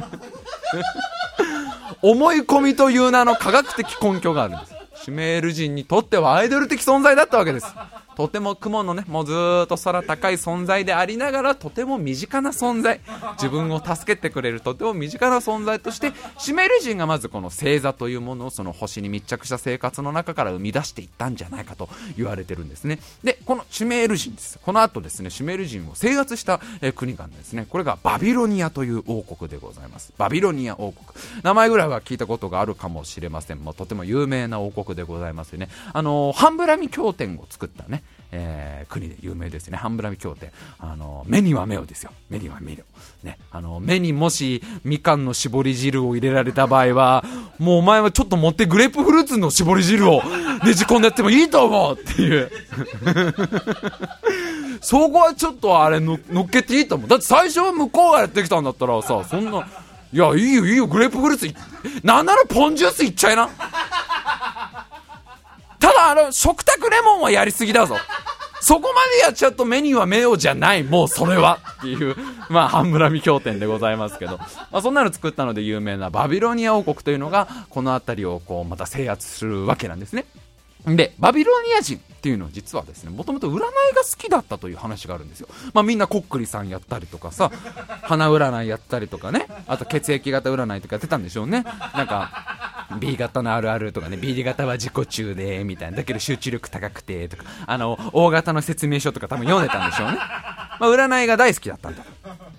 [2.11, 4.75] 思い込みという名の科学的根拠があるんです。
[5.05, 7.67] シュメール人にとってはアイドル的存在だったわけです。
[8.15, 9.33] とても雲のね、もうず
[9.65, 13.01] っと空高い存在でありながら、とても身近な存在。
[13.33, 22.99] 自分を助けてくれるとても身近な存在として、シメール人がまずこの星座というものをその星に密着した生活の中から生み出していったんじゃないかと言われてるんですね。
[23.23, 24.59] で、このシュメール人です。
[24.61, 26.59] この後ですね、シュメール人を制圧した、
[26.95, 30.13] 国がですね、これがバビロニアという王国でございます。
[30.17, 31.05] バビロニア王国。
[31.43, 33.59] 名前ぐらいは聞いたことがあるかもしれません。
[33.59, 35.69] もうとても有名な王国でございますよね。
[35.93, 38.03] あのー、ハンブラミ経典を作ったね、
[38.37, 39.77] えー、国で有名ですね。
[39.77, 40.51] ハンブラミ協定。
[40.79, 42.11] あの、目には目をですよ。
[42.29, 42.75] 目には目を。
[43.23, 43.39] ね。
[43.51, 47.23] あの、目にもし、みかんの絞り汁を入れられた場合は、
[47.57, 50.21] もうお前はちょっと持ってグレープフルーツの絞り汁を
[50.65, 52.51] ねじ込んでやってもいいと思うっていう。
[54.81, 57.07] そこはちょっとあれの乗っけていいと思う。
[57.07, 59.65] だって最初は向こうがやってきたんだったらさ、そんな、
[60.13, 61.53] いや、いいよいいよ、グレープフルーツ、
[62.03, 63.49] なんならポンジュースいっちゃいな。
[65.85, 67.95] ただ、あの、食卓レモンはやりすぎだぞ。
[68.59, 72.15] そこまでやっちゃうと目には目をじゃない、もうそれはっていう、
[72.49, 80.25] まあ、半村美経典でございますけど、まあ、そんなの作ったので有名なバビロニア王国というのが、この辺りをこう、また制圧するわけなんですね。
[80.87, 83.67] で、バビロニア人っていうのは実はですね、もともと占いが
[84.03, 85.47] 好きだったという話があるんですよ。
[85.73, 87.51] まあみんなこっくりさんやったりとかさ、
[88.03, 91.63] 鼻占いやったりとかね、あと血液型占いとかやってたんでしょうね。
[91.95, 92.54] なんか、
[92.99, 95.97] B 型のあるあるとかね、B 型は自己中で、みたいな。
[95.97, 100.17] だけど集中力高くて、とか、あの、O 型の説明書とか多分読んでたんでしょうね。
[100.17, 102.05] まあ占いが大好きだったんだ。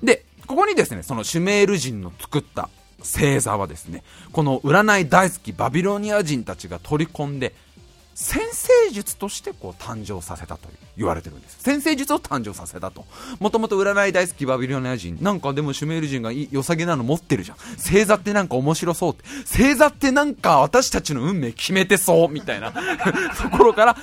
[0.03, 2.69] で、ここにですね、そのシュメール人の作った
[3.01, 7.55] 星座はですね、この占い大好きバビロニア人たちが取り込んで、
[8.17, 11.59] 先生術としてこう誕生させたと言われてるんです。
[11.61, 13.05] 先生術を誕生させたと。
[13.41, 17.59] もともと占い大好きバビロニア人なんかでもシュメール人が良さげなの持ってるじゃん。
[17.77, 19.25] 星座ってなんか面白そうって。
[19.47, 22.73] 星座ってなんか私たちの運命決めてそうみたいな。
[22.73, 23.97] ところから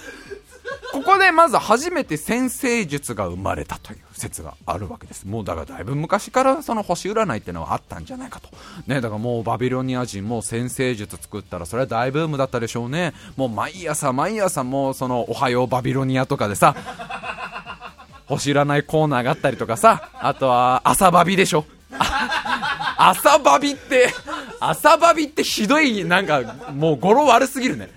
[0.92, 5.26] ここでまず初めて先生術が生まれたという説があるわけです。
[5.26, 8.50] もうだからだいぶ昔からその星占いっていうのはあったんじゃないかと。
[8.88, 13.14] ね、だからもうバビロニア人も先生術作ったらそれは大ブームだったでしょうね。
[13.36, 16.76] もう毎朝毎朝もうそのおはようバビロニアとかでさ、
[18.28, 21.66] 星占いコーナーがあったりとかさ、あとは朝バビでしょ。
[23.10, 24.10] 朝バビって、
[24.60, 26.42] 朝バビってひどい、なんか、
[26.74, 27.90] もう語呂悪すぎるね。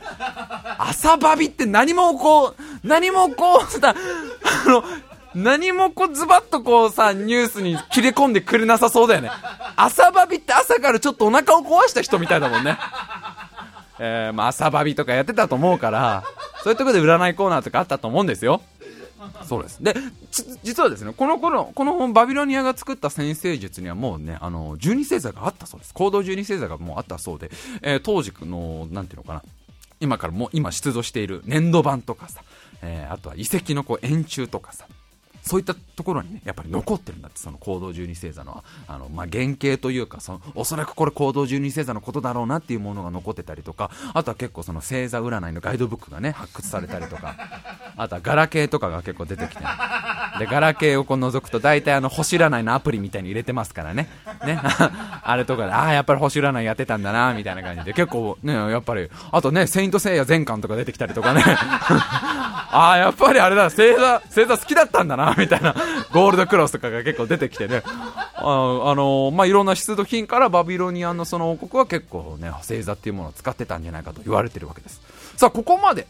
[0.78, 3.94] 朝バビって何もこう、何もこうさ、
[4.66, 4.82] あの、
[5.36, 9.30] 何もこうズバッとこうさ、ニュースに切れ込んでくれなさそうだよね。
[9.76, 12.78] 朝バビって朝からちょっとお腹を壊した人みたいだもんね。
[13.98, 16.24] えー、まあ朝バビとかやってたと思うから、
[16.64, 18.62] そういうところで占いコーナーとかあったと思うんですよ。
[19.44, 19.82] そうです。
[19.82, 19.94] で、
[20.62, 25.94] 実はですね、この頃、このバビロニアが作った先生術にはもうね、あの、十二星座があったそうです。
[25.94, 27.50] 行動十二星座がもうあったそうで、
[27.82, 29.42] えー、当時の、なんていうのかな、
[30.00, 32.42] 今からもう今出土している粘土板とかさ、
[32.82, 34.86] えー、あとは遺跡のこう円柱とかさ、
[35.46, 47.36] そういったところにね、やっぱり残ってるんだって、その行動十二星座の、あの、まあ、原型というか、その、おそらくこれ行動十二星座のことだろうなっていうものが残ってたりとか、あとは結構その星座占いのガイドブックがね、発掘されたりとか、
[47.96, 49.62] あとはガラケーとかが結構出てきて、
[50.40, 54.08] で、ガラケーをこう覗くと大体あの、星占いのアプリみたいに入れてますからね。
[54.44, 54.60] ね。
[55.22, 61.44] あれとかで、ああ、やっぱり星占いやってたんだな、みたいな感じで、結構ね、やっぱり、あとね、セイントセイヤ全巻とか出てきたりとかね。
[62.76, 65.74] ああ、やっぱりあれだ、星座、星座好きだったんだな、 みたいな、
[66.12, 75.00] ゴールドクロスとかが結構出てきてね、あ、あの、まあ、いろんな出土品からバビロニアンのその王国は結構ね、星座っていうものを使ってたんじゃないかと言われてるわけです。
[75.36, 76.06] さあ、ここまで、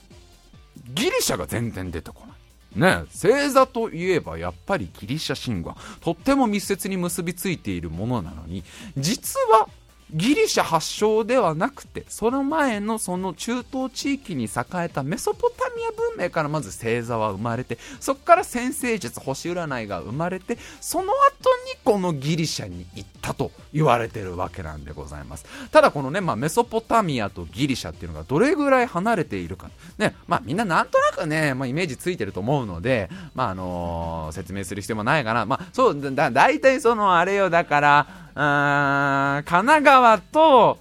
[0.92, 2.36] ギリシャが全然出てこない。
[2.76, 8.64] ね、星座といえばやっぱりギリシャ神話とっても密接に結びついているものなのに
[8.98, 9.66] 実は
[10.14, 14.48] ギリシャ発祥ではなくてその前のその中東地域に栄
[14.84, 25.44] えたメソポタミア文明からまず星座は生まれてそこから先生術星占いが生まれてその後にこのギリシャに行ったと言われてるわけなんでございます。
[25.70, 29.70] ただこのね、まあ、メソポタミアとギリシャっていうのがどれぐらい離れているか。
[29.98, 35.46] ねまあみんななんとなくね、まあ、イメージついてると思うのでまああのー、説明する必要もないかな。
[35.46, 40.78] まあそうだ大体そのあれよだからうん神奈川川と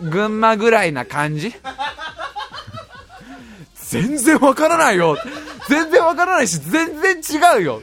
[0.00, 1.54] 群馬ぐらいな感じ？
[3.74, 5.16] 全然わからないよ。
[5.68, 7.82] 全然わからないし全然違うよ。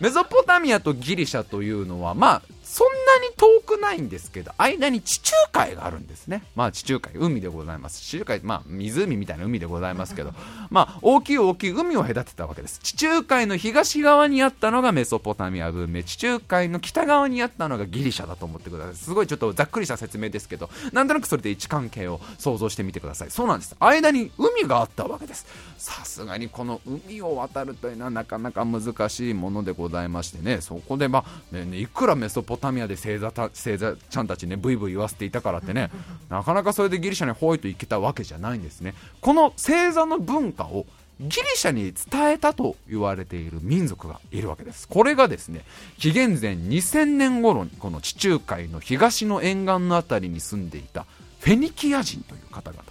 [0.00, 2.42] メソポタミアとギリシャというのはまあ
[2.78, 6.44] そんなに遠くないんですけど、間に地中海があるんですね。
[6.54, 8.00] まあ地中海、海でございます。
[8.02, 10.32] 地中海、まあ湖みたいな海でございますけど、
[10.70, 12.78] まあ大きい大きい海を隔てたわけです。
[12.78, 18.94] 地中海の東側にあったのがメソポタミア文明、地中海の北側にあったのがギリシャだと思ってください。
[18.94, 23.32] すごいちょっとざっくりした説明ですけど、なんとなくそれで位置関係を想像してみてください。
[23.32, 23.74] そうなんです。
[23.80, 25.46] 間に海があったわけです。
[25.78, 35.90] さすがにこの海を渡るというのはなかなか難しいものでございましてね、そこでまあ、ね、いくらメソポタミアで星座た星座ちゃんたちねブイブイ言わせていたからってね
[36.28, 38.94] なかなかそれでギリシャにホイと行けたわけじゃないんですね。
[39.20, 40.86] この星座の文化を
[41.20, 44.88] ギリシャに伝えたと言われている民族がいるわけです。
[44.88, 45.64] これがですね
[45.98, 51.06] 紀元前2000年頃にこの地中海の東の沿岸の辺りに住んでいた
[51.40, 52.82] フェニキア人という方々。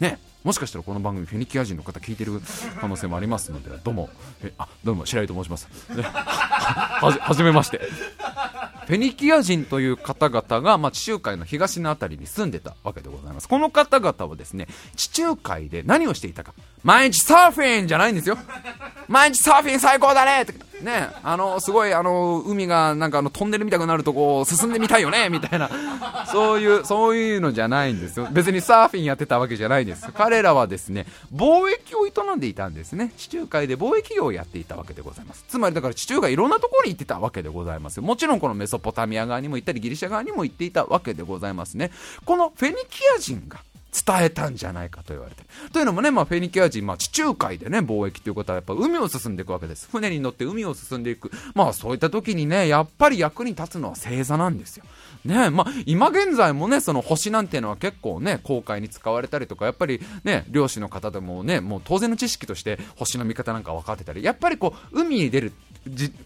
[0.00, 0.18] ね。
[0.46, 2.40] もしかしたらこの番組フェニキア人の方聞いてる
[2.80, 4.08] 可能性もありますのでどうも。
[4.44, 7.80] えあどうも白井と申します、はじめまして。
[8.86, 18.38] フェニキア人という方々が、まあ、地中海の東の辺りに住んでたわけでございますこの方々はですね地中海で何をしていたか毎日サーフィンじゃないんですよ
[19.08, 25.70] 毎日サーフィン最高だねってね、あの、すごい、あの、海がなんかあの、トンネルみたくなるとこ進んでみたいよね、みたいな、
[26.30, 28.28] そういう、そういうのじゃないんですよ。
[28.30, 30.12] 別にサーフィンやってたわけじゃないです。
[30.12, 33.12] 彼らはですね、貿易を営んでいたんですね。
[33.16, 35.46] 地中海で貿易業をやっていたわけでございます。
[35.48, 41.90] つまりだから地中海いろんなところに行ってたわけでございますもちろんこのメソポタミア側にも行ったり、ギリシャ側にも行っていたわけでございますね。
[42.24, 43.60] このフェニキア人が、
[44.04, 49.88] 伝えたんじゃないかと言われてというのもね、まあ、フェニキア人、まあ、地中海でね、貿易ということはやっぱ海を進んでいくわけです。
[49.90, 51.30] 船に乗って海を進んでいく。
[51.54, 54.84] まあそういった時にね、やっぱり役に立つのは星座なんですよ。
[55.24, 65.52] ねまあ、今現在もね、その星なんていうのは結構ね、航海に使われたりとか、やっぱりね、漁師の方でもね、もう当然の知識として星の見方なんか分かってたり、やっぱりこう、海に出る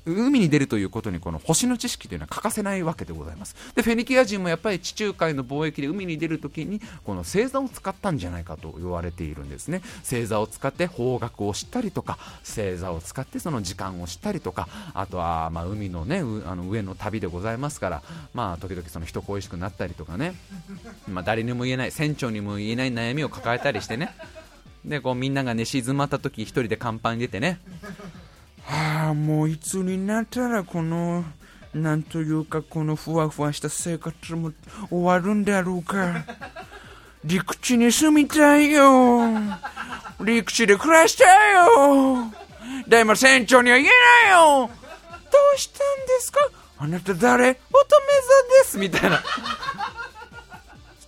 [0.07, 3.55] 海に出るということにこの星の知識というのは欠かせないわけでございます。
[3.75, 9.83] でフェニキア人もやっぱり地中海の貿易で海に出るときにこの星座を使ったんじゃないかと言われているんですね。
[10.03, 20.35] 星座を使って方角を知ったりとか星座を使ってその時間を知ったりとかあとはまあ海のねあの上の旅でございますからまあ時々その人恋しくなったりとかね。
[21.09, 24.14] まあ誰にも言えない船長にも言えない悩みを抱えたりしてね。
[24.85, 27.61] でこうみんなが寝静まった時一人で甲板に出てね。
[28.71, 31.25] はあ、もういつになったらこの、
[31.75, 34.53] なんというかこのふわふわした生活も
[34.91, 36.25] 終わるんだろうか。
[37.25, 39.21] 陸地に住みたいよ。
[40.21, 42.31] 陸地で暮らしたいよ。
[42.87, 46.39] でも船長には言えないよどうしたんですか？
[46.79, 47.51] あなた誰？
[47.51, 49.23] 乙女座ですみたいな。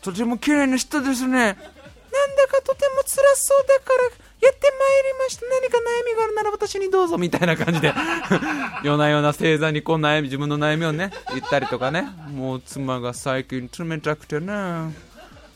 [0.03, 1.39] とても綺麗な人ですね。
[1.39, 4.01] なんだかとても辛そうだから、
[4.43, 5.47] やってまいりました。
[5.47, 7.95] 何か悩みがあるなら私にどうぞみたいな感じで、
[8.83, 12.09] 夜な夜な星座にこう悩み、自分の悩みをね、言ったりとかね。
[12.35, 15.13] もう妻が最近冷たくてね。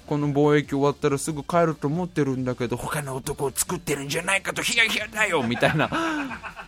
[0.06, 5.88] この貿易終わったらすぐ帰ると思ってるんだけど他の男を作ってるんじゃないかとヒヤヒヤだよみたいな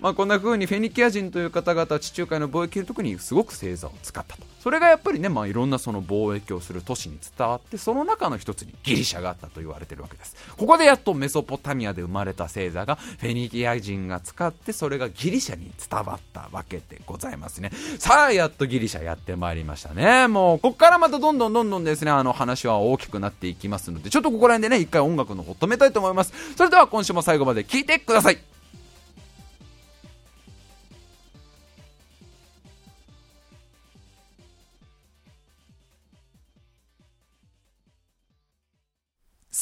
[0.00, 10.36] まあこんな風にフェニキア人という方々地中海の貿易の時にすごく星座を使ったとそれがやっぱりね、まあ、いろんなその貿易をする都市に伝わってその中の一つにギリシャがあったと言われてるわけです。
[10.56, 17.70] ここでやっとメソポタミアで生まれた星座がフェニキア人が使ってそれがギリシャに伝わったわけでございますね。
[17.98, 20.28] さあやっとギリシャやってまいりましたね。
[20.28, 26.32] もうここからまたどんどんどんどんですねあの話は大きくなっていきますのでちょっとここら辺でね一回音楽の方止めたいと思います。
[26.56, 28.57] それでは今週も最後まで聴いてください。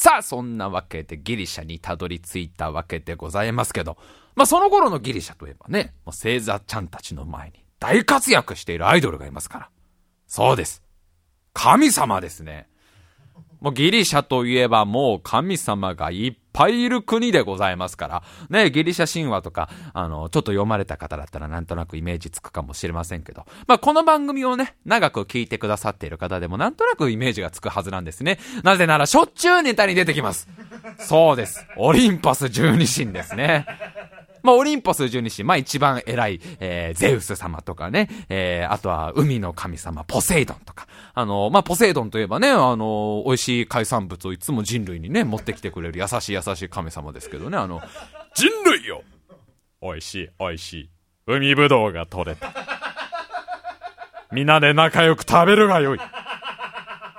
[0.07, 3.97] さあ、そんなわけでギリシャにたどり着いたわけでございますけど、
[4.35, 9.69] まあその頃のギリシャといえばね、もう星座ちゃんたちの前に大活躍しているアイドルがいますから。
[10.25, 10.81] そうです。
[11.51, 12.69] 神様ですね。
[13.59, 28.39] もうギリシャといえばもう神様がいっぱいいる国でございますから、ね、ギリシャ神話とか、あの、ちょっと読まれた方だったらなんとなくイメージつくかもしれませんけど、まあ、この番組をね、長く聞いてくださっている方でもなんとなくイメージがつくはずなんですね。
[28.63, 30.49] なぜならしょっちゅうネタに出てきます。
[30.97, 31.63] そうです。
[31.77, 33.67] オリンパス十二神ですね。
[34.47, 47.81] まあ、オリンポス十二神、まあ、一番偉い、えー、ゼウス様とかね、えー、あとは海の神様、ポセイドンとか、あの、まあ、ポセイドンといえばね、あの、美味しい海産物をいつも人類にね、持ってきてくれる優しい優しい神様ですけどね、あの、
[48.35, 49.03] 人類よ
[49.81, 50.89] 美味しい、美味しい。
[51.25, 52.53] 海ぶどうが取れた。
[54.31, 55.99] 皆で仲良く食べるがよい。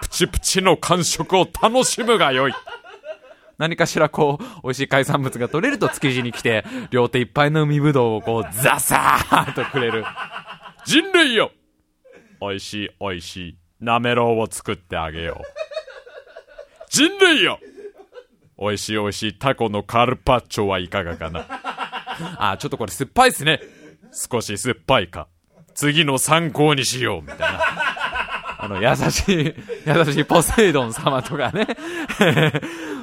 [0.00, 2.54] プチプチの感触を楽しむがよい。
[3.58, 10.04] 何かしらこう、美味しい海産物が取れると築地に来て、両手いっぱいの海ぶどうをこう、ザサーとくれる。
[10.86, 11.50] 人類よ
[12.40, 13.58] 美味しい美味しい。
[13.80, 15.44] なめろうを作ってあげよう。
[16.88, 17.58] 人類よ
[18.58, 21.44] 美味しい美味しいタコのカルパッチョはいかがかな。
[22.38, 23.60] あ、ちょっとこれ酸っぱいっすね。
[24.12, 25.28] 少し酸っぱいか。
[25.74, 27.60] 次の参考にしよう、みたいな。
[28.60, 29.54] あの、優しい、
[29.86, 31.68] 優しいポセイドン様とかね。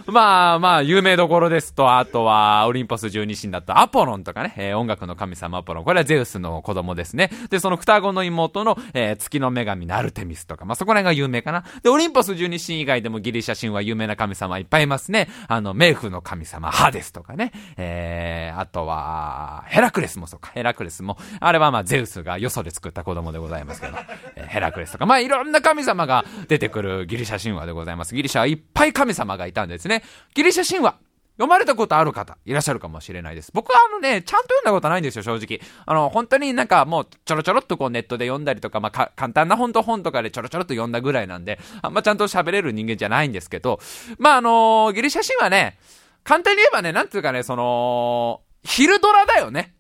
[0.12, 5.84] まあまあ、有名どころですと、あとは、オリンポス十二神だったアポロンとかね、えー、音楽の神様アポロン。
[5.84, 7.32] これはゼウスの子供ですね。
[7.50, 11.64] で、その双子の妹の、えー、月の女神のアルテミスとか、まあそこら辺が有名かな。
[11.82, 15.28] で、オリンポス十二神以外でもギリシャ神は有名な神様いっぱいいますね。
[15.48, 17.52] あの、冥府の神様、ハデスとかね。
[17.78, 20.52] えー、あとは、ヘラクレスもそうか。
[20.54, 23.98] ヘラクレスも、あれはまあゼウスがよそで作った子供でございますけど、
[24.36, 28.14] えー、ヘラクレスとか、まあいろんな神様が出てくるギリシャ神話でございます。
[28.14, 29.95] ギリシャはいっぱい神様がいたんですね。
[30.34, 30.96] ギリシャ神話。
[31.38, 33.52] 読まれたことある方、いらっしゃるかもしれないです。
[33.54, 35.60] 僕はあのね、ちゃんと読んだことないんですよ、正直。
[35.86, 43.82] あの、本当になんかもう、ちょろちょろっとこうネットで読んだりとか、まあ、簡単な本と本とかでちょろちょろっと読んだぐらいなんで、あんまちゃんと喋れる人間じゃないんですけど、
[44.18, 45.78] まあ、あのー、ギリシャ神話ね、
[46.24, 49.76] 簡単に言えばね、なんていうかね、その、昼ドラだよね。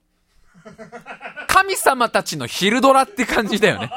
[1.47, 3.89] 神様たちの昼ドラって感じだよね。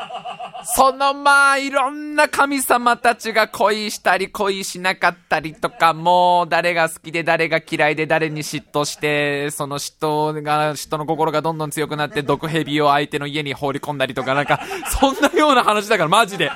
[0.64, 14.60] そのまあ、いろんな神様たちが恋したり恋しなかったりとか、もう誰が好きで誰が嫌いで誰に嫉妬して、その嫉妬が、嫉妬の心がどんどん強くなって毒蛇を相手の家に放り込んだりとかなんか、
[15.00, 16.50] そんなような話だからマジで。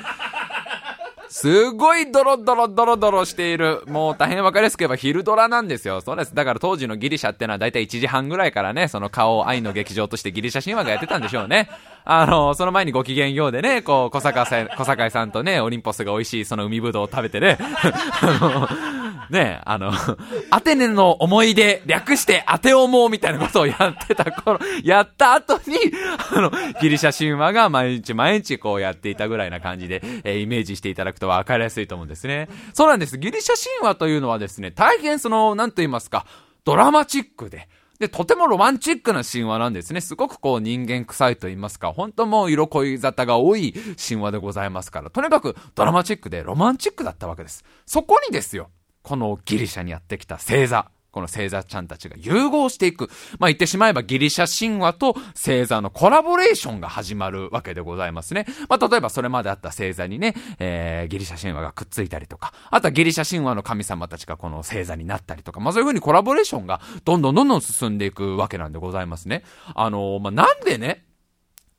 [1.32, 3.84] すごいドロドロドロドロしている。
[3.86, 6.02] もう大変わかりやすく言えば昼ドラなんですよ。
[6.02, 6.34] そうです。
[6.34, 11.70] だから当時のギリシャってのは大体1時半ぐらいからね、その顔を愛の劇場としてギリシャ神話がやってたんでしょうね。
[12.04, 17.56] あの、その前にご機嫌ようでね、こう、小坂さん、小坂さんとね、オリンポスが美味しいその海ぶどうを食べてね、
[18.20, 18.68] あ
[19.01, 19.92] の、ね、あの、
[20.50, 25.78] アテネの思い出、略してアテオモみたいなことをやってた頃、 やった後に、
[26.34, 26.50] あの、
[26.80, 32.48] ギリシャ神話が毎日毎日こうやっていたぐらいな感じで、えー、イメージしていただくと分かりやすいと思うんですね。
[32.74, 33.18] そうなんです。
[33.18, 36.26] ギリシャ神話というのはですね、大変その、なんと言いますか、
[36.64, 37.68] ドラマチックで、
[38.02, 40.00] で、とてもロマンチックな神話なんですね。
[40.00, 47.64] すごくこう人間臭いと言いますか、本当もう色恋沙汰が多い神話でございますから、とにかくドラマチックでロマンチックだったわけです。
[47.86, 48.70] そこにですよ、
[49.02, 50.90] このギリシャにやってきた星座。
[51.12, 53.10] この星座ちゃんたちが融合していく。
[53.38, 58.46] まあ、言ってしまえばギリシャ神話と星座のコラボレーションが始まるわけでございますね。
[58.70, 69.44] まあ、例えばそれまであった星座にね、えー、ギリシャ神話がくっついたりとか、あとはギリシャ神話の神様たちがこの星座になったりとか、まあ、そういう風にコラボレーションがどんどんどんどん進んでいくわけなんでございますね。
[69.74, 71.04] あのー、まあ、なんでね、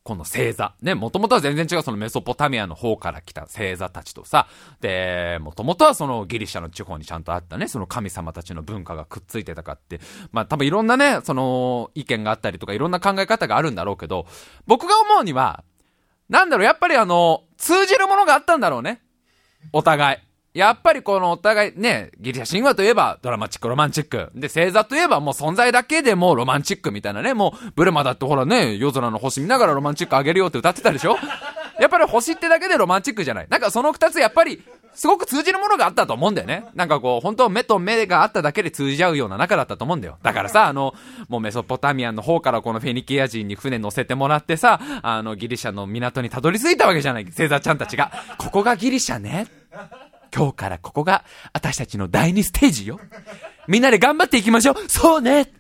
[0.04, 0.76] この星座。
[0.82, 4.48] ね、もともとは全然違うそのメソポタミアの方から来た星座たちとさ、
[4.82, 10.02] で、もともとはそのギリシャの地方にちゃんとあったね、その神様たちの文化がくっついてたかって、
[10.34, 14.26] まあ多分いろんなね、その意見があったりとかいろんな考え方があるんだろうけど、
[14.68, 15.64] 僕が思うには、
[16.28, 19.02] なんだろう、やっぱりあの、通じるものがあったんだろうね。
[19.72, 20.33] お互い。
[20.54, 24.30] やっぱりこのお互いね、ギリシャ神話といえばドラマチック、ロマンチック。
[24.36, 31.18] で、星座といえばもう存在だけでもロマンチックみたいなね、もうブルマだってほらね、夜空の星見ながらロマンチックあげるよって歌ってたでしょ？
[31.82, 33.48] やっぱり星ってだけでロマンチックじゃない。
[33.50, 34.62] なんかその二つやっぱり、
[34.94, 36.66] すごく通じるものがあったと思うんだよね。
[36.76, 40.20] なんかこう、本当目と目があっただけで通じ合うような仲だったと思うんだよ。
[40.22, 40.94] だからさ、あの、
[41.30, 48.12] もうメソポタミアンの方からこのフェニキア人に船乗せてもらってさ、あの、ギリシャの港にたどり着いたわけじゃない、星座ちゃんたちが。
[48.38, 49.48] ここがギリシャね。
[50.36, 51.24] 今日からここが
[51.54, 53.00] 私たちの第2ステージよ。
[53.68, 55.52] みんなで頑張っていきましょうそうね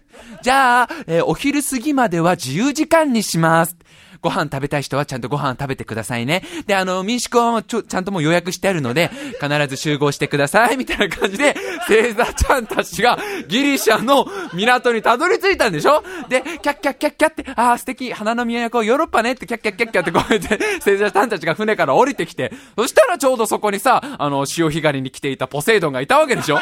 [0.42, 3.78] じゃあ、えー、お昼過ぎまでは自由時間にします。
[4.24, 6.44] ご飯食べたい人はちゃんとご飯食べてくださいね。
[6.66, 9.12] で、あの、民宿はちょ、ちゃんともう予約してあるので、
[9.42, 11.56] 必ず集合してください、みたいな感じで、
[11.88, 13.20] 星座ちゃんたちが
[13.50, 16.02] ギリシャの港にたどり着いたんでしょ？
[16.30, 26.60] で、キャッキャッキャッキャって、ああ、素敵、花の都、ヨーロッパねってキャッキャッキャッキャってこうやって、星座ちゃんたちが船から降りてきて、そしたらちょうどそこにさ、あの、潮干狩りに来ていたポセイドンがいたわけでしょ？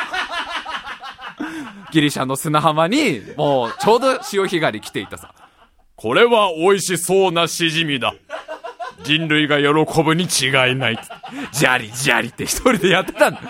[1.91, 5.33] ギリシャの砂浜に、もう、ちょうど潮干狩り来ていたさ。
[6.01, 8.15] これは美味しそうなしじみだ。
[9.03, 10.99] 人類が喜ぶに違いない。
[11.51, 13.41] ジャリジャリって一人でやってたんだ。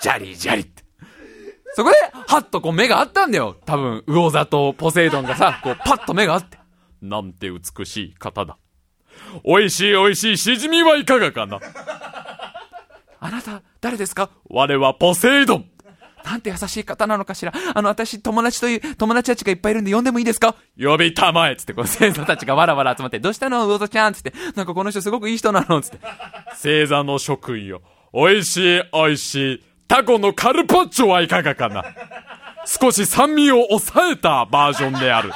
[0.00, 0.84] ジャリジャリって。
[1.74, 3.56] そこで、はっとこう目があったんだよ。
[3.66, 6.56] 多分、魚座とポセイドンがさ、こうパッと目があって。
[7.02, 8.58] なんて美しい方だ。
[9.44, 11.58] 美味しい美味しいしじみはいかがかな
[13.18, 14.30] あなた、誰ですか？
[14.48, 15.68] 我はポセイドン
[16.30, 17.52] なんて優しい方なのかしら。
[17.74, 20.54] あの、私、友達という、友達たちがいっぱいいるんで呼んでもいいですか？
[20.78, 23.66] 呼びたまえつって、こう、星座たちがわらわら集まって、どうしたの？
[23.66, 25.98] 魚座ちゃんつって、なんかこの人すごくいい人なのつって。
[26.50, 27.82] 星座の職位よ。
[28.12, 29.64] 美味しい、美味しい。
[29.86, 31.82] タコのカルパッチョはいかがかな
[32.66, 35.32] 少し酸味を抑えたバージョンである。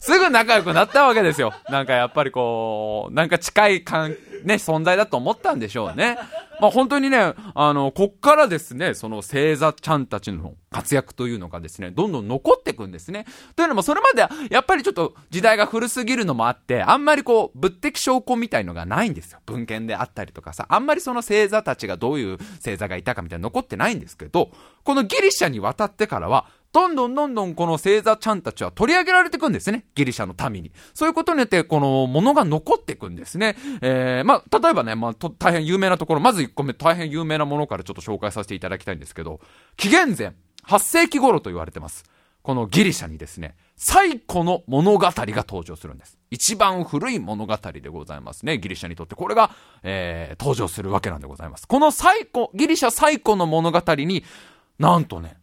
[0.00, 1.52] すぐ仲良くなったわけですよ。
[1.70, 6.18] なんかやっぱりこう、なんか近い感、ね、存在だと思ったんでしょうね。
[6.60, 13.26] まあ本当にね、あの、こっからですね、その星座ちゃんたちの活躍というのがですね、どんどん残っていくんですね。
[13.56, 19.38] というのも、それまで、やっぱりちょっと時代が古すぎるのもあって、あんまりこう、物的証拠みたいのがないんですよ。
[19.46, 24.50] 文献であったりとかさ、あんまりその星座たちがどういう星座がいたかみたいな残ってないんですけど、
[24.84, 29.86] このギリシャに渡ってからは、どんどんどんどんこの星座ちゃんたちは取り上げられていくんですね。
[29.94, 30.72] ギリシャの民に。
[30.92, 33.56] そういうことによって、このものが残っていくんですね。
[33.80, 39.40] えー、まあ、例えばね、まあ、大変有名なところ、まず1個目、大変有名なものからちょっと紹介させていただきたいんですけど、
[39.76, 40.34] 紀元前
[40.66, 42.04] 8世紀頃と言われてます。
[42.42, 46.18] このギリシャにですね、最古の物語が登場するんです。
[46.30, 48.58] 一番古い物語でございますね。
[48.58, 49.14] ギリシャにとって。
[49.14, 49.50] これが、
[49.82, 51.66] えー、登場するわけなんでございます。
[51.66, 54.24] この最古、ギリシャ最古の物語に、
[54.78, 55.36] なんとね、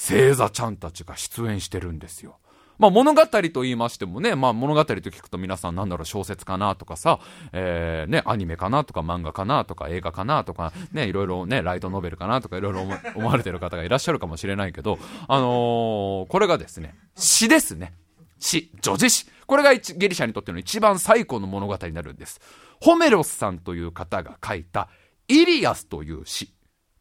[0.00, 2.38] 星座ちゃんたちが出演してるんですよ。
[2.78, 7.20] まあ物語と言いましてもね、まあ物語と聞くと皆さんなんだろう小説かなとかさ、
[7.52, 14.98] えー、ね、アニメかなとか漫画かなとか映画かなとか、ね、いろいろね、ライトノベルかなとかいろいろ 思われてる方がいらっしゃるかもしれないけど、
[15.28, 17.92] あのー、これがですね、詩ですね。
[18.38, 19.26] 詩、女児詩。
[19.46, 22.40] これがギリシャにとっての一番最高の物語になるんです。
[22.80, 24.88] ホメロスさんという方が書いた、
[25.28, 26.54] イリアスという詩。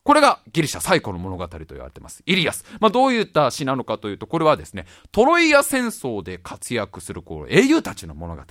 [0.10, 2.24] これがギリシャ最古の物語と言われてます。
[2.26, 2.66] イリアス。
[2.80, 8.42] まあ、どういった詩なのかというと、これはですね、トロイア戦争で活躍するこう英雄たちの物語。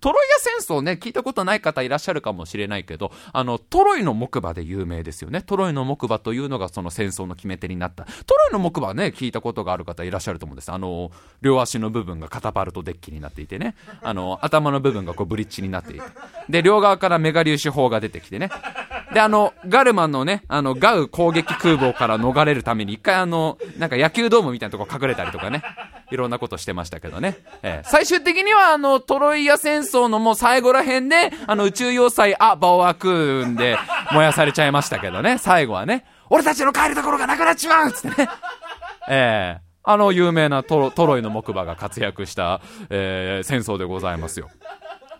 [0.00, 5.42] トロイア戦争ね、聞いたことない方いらっしゃるかもしれないけど、あの、トロイの木馬で有名ですよね。
[5.42, 8.04] トロイの木馬というのがその戦争の決め手になった。
[8.04, 10.70] トロイの木馬ね、聞いたことがある方いらっしゃると思うんです。
[10.70, 11.10] あの、
[11.40, 16.02] 両足の部分がカタパルトデッキになっていてね、あの、頭の部分がこうブリッジになっていて、
[16.48, 18.50] で、両側からメガ粒子砲が出てきてね、
[19.12, 25.62] で、あの、ガルマンのね、あの、ガウ攻撃空母から逃れるために一回あの、なんか野球ドームみたいなとこ隠れたりとかね、
[26.10, 27.38] いろんなことしてましたけどね。
[27.62, 33.76] えー、最終的にはあの、トロイア戦争のもう最後ら辺で、あの、宇宙要塞、あ、バオアクーンで
[34.12, 36.04] 燃やされちゃいましたけどね、最後はね。
[36.30, 38.28] 俺たちの帰るところがなくなっちまうつってね。
[39.08, 44.50] えー、あの有名なトロトロイの木馬が活躍した、えー、戦争でございますよ。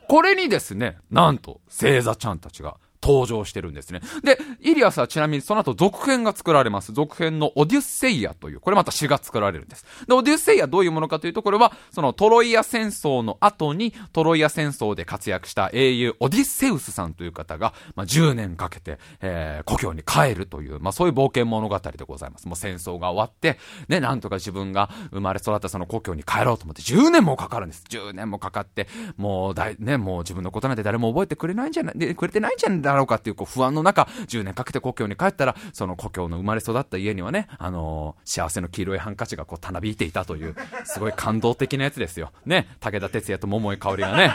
[0.08, 4.00] これにですね、なんと、星座ちゃんたちが登場してるんですね。
[4.22, 6.92] で、イリアスはちなみにその後続編が作られます。
[6.92, 9.84] 続編のオデュッセイアという、これまた詩が作られるんです。
[10.06, 22.46] で、オデュッセイアどういうものかというと、これは、そのトロイア戦争の後に、トロイア戦争で活躍した英雄オディッセウスさんという方が、まあ、10年かけて、えー、故郷に帰るという、まあ、そういう冒険物語でございます。
[22.46, 27.84] もう戦争が終わって、ね、なんとか自分が生まれ育ったその故郷に帰ろうと思って10年もかかるんです。
[27.88, 42.32] 10年もかかって、もうだい、ね、もう自分のことなんて誰も覚えてくれないんじゃない、で、くれてないんじゃないだろうかっていうこう不安の中、10年かけて故郷に帰ったら、その故郷の生まれ育った家にはね、あのー、幸せの黄色いハンカチがこうたなびいていたという、すごい感動的なやつですよ。
[42.46, 44.32] ね、武田鉄矢と桃井かおりがね、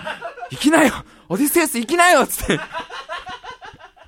[0.51, 0.93] 行きなよ
[1.29, 2.59] オディセウス行きなよつって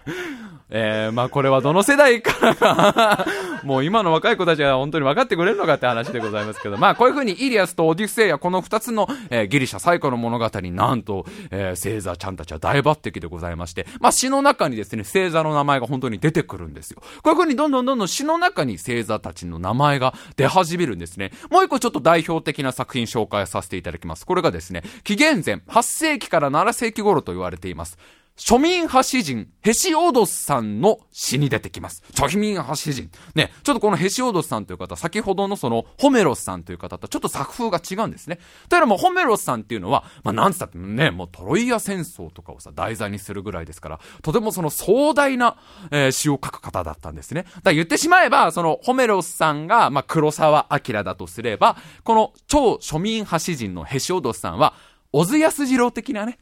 [0.70, 3.26] えー、まあこれはどの世代からか
[3.64, 17.01] もう今の若い子たちは本当に分かってくれるのかって話でございますけど、まあこういうふうにイリアスとオデュッセイやこの二つの、えー、ギリシャ最古の物語になんと、えー、星座ちゃんたちは大抜擢でございまして、まあ詩の中にですね、星座の名前が本当に出てくるんですよ。
[17.22, 21.32] こういうふうにどんどんどんどん詩の中に星座たちの名前が出始めるんですね。
[21.49, 24.26] もう一個ちょっと代表的な作品紹介させていただきます。
[24.26, 27.97] これがですね、紀元前8世紀から7世紀頃と言われています。
[28.38, 32.03] 庶民派詩人、ヘシオドスさんの詩に出てきます。
[32.13, 33.09] 庶民派詩人。
[33.33, 38.39] ね、ちょっとこのヘシオドスさんという方、先ほどのその、ホメロスさんという方とちょっと作風が違うんですね。
[38.67, 45.55] というのも、ホメロスさんっていうのは、まあ、なんつったってね、もうトロイア戦争とかをさ、題材にするぐらいですから、とてもその壮大な、
[45.91, 47.45] えー、詩を書く方だったんですね。
[47.63, 54.73] だ言ってしまえば、その、ホメロスさんが、まあ、黒沢明だとすれば、この超庶民派詩人のヘシオドスさんは、
[55.13, 56.38] 小津安二郎的なね、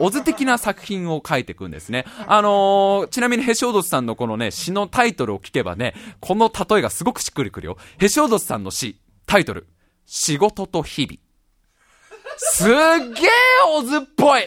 [0.00, 2.06] オズ的な作品を書いていくんですね。
[2.26, 7.76] あのー、ちなみにヘシオドスさんのこのね、詩のタイトルを聞けばね、この例えがすごくしっくりくるよ。
[7.98, 9.68] ヘシオドスさんの詩、タイトル、
[10.06, 11.18] 仕事と日々。
[12.36, 12.78] すっげー
[13.76, 14.42] オズっぽい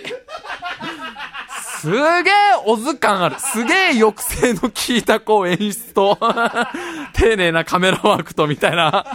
[1.84, 1.98] すげ
[2.30, 2.34] え
[2.66, 3.36] おず感ある。
[3.40, 6.18] すげえ抑制の効いたこう演出と
[7.12, 9.06] 丁寧なカメラワークとみたいな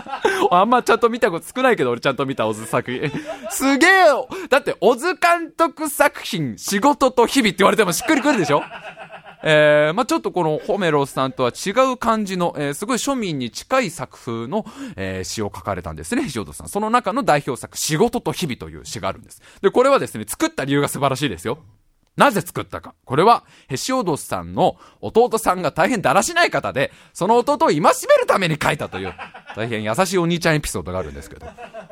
[0.51, 3.11] あんまちゃんと見たこと少ないけど俺ちゃんと見たオズ作品。
[3.49, 3.91] すげえ
[4.51, 8.63] だってオズ監督作品、仕事と日々って言われてもしっくりくるでしょ？
[9.43, 14.67] えー、まあ、ちょっとこのホメロスさんとは違う感じの、えー、すごい庶民に近い作風の、
[14.97, 16.69] えー、詩を書かれたんですね、石本さん。
[16.69, 19.41] その中の代表作、仕事と日々という詩があるんです。
[19.63, 21.59] で、これはですね、作った理由が素晴らしいですよ。
[22.19, 22.95] なぜ作ったか。
[23.05, 27.95] これは、ヘシオドスさんの弟さんが大変だらしない方で、その弟を戒める
[28.27, 29.15] ために書いたという、
[29.59, 31.47] 大変優しいお兄ちゃんエピソードがあるんですけど。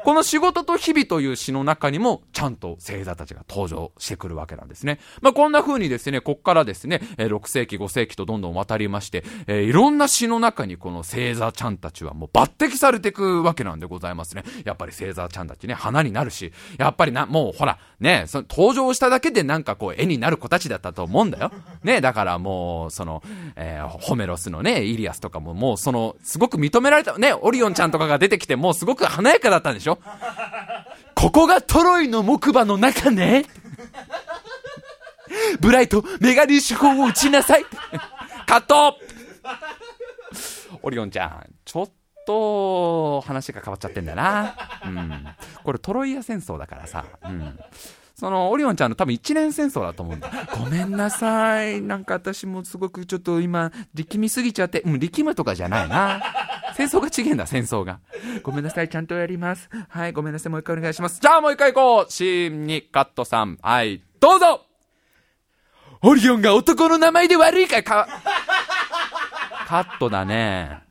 [0.04, 5.00] この仕事と日々という詩の中にも、ちゃんと星座たちが登場してくるわけなんですね。
[5.20, 14.44] まあ、こんな風にですね、こっからですね、6世紀、5世紀とどんどん渡りまして、えー、いろんな詩の中にこの星座ちゃんたちはもう抜擢されていくわけなんでございますね。
[14.64, 21.50] やっぱり星座ちゃんたちね、花になるし、やっぱりな、もうほら、ね、その登場しただけでなんかこう絵になる子たちだったと思うんだよ。
[21.82, 23.24] ね、だからもう、その、
[23.56, 29.98] えー、ホメロスのね、イリアスとかももうその、すごく認められた、ね、オリオンちゃんとかが出てきてもうすごく華やかだったんでしょ？
[31.14, 33.46] ここがトロイの木馬の中ね。
[35.60, 37.64] ブライト、メガリ手法を打ちなさい。
[38.46, 38.96] カット
[40.82, 41.90] オリオンちゃん、ちょっ
[42.26, 44.54] と話が変わっちゃってんだな。
[44.84, 45.26] うん。
[45.64, 47.04] これトロイア戦争だからさ。
[47.24, 47.58] うん。
[48.14, 50.30] その、オリオンちゃんの多分一年戦争だと思うんだ。
[50.58, 51.82] ごめんなさい。
[51.82, 56.22] なんか私もすごくちょっと今、力みすぎちゃって、うん、力むとかじゃないな。
[56.76, 58.00] 戦争が違えんだ、戦争が。
[58.42, 59.70] ごめんなさい、ちゃんとやります。
[59.88, 61.20] はい、ごめんなさい、もう一回お願いします。
[61.22, 63.58] じゃあもう一回行こうシーンにカットさん。
[63.62, 64.60] はい、どうぞ
[66.02, 68.06] オリオンが男の名前で悪いかか、
[69.66, 70.82] カットだね。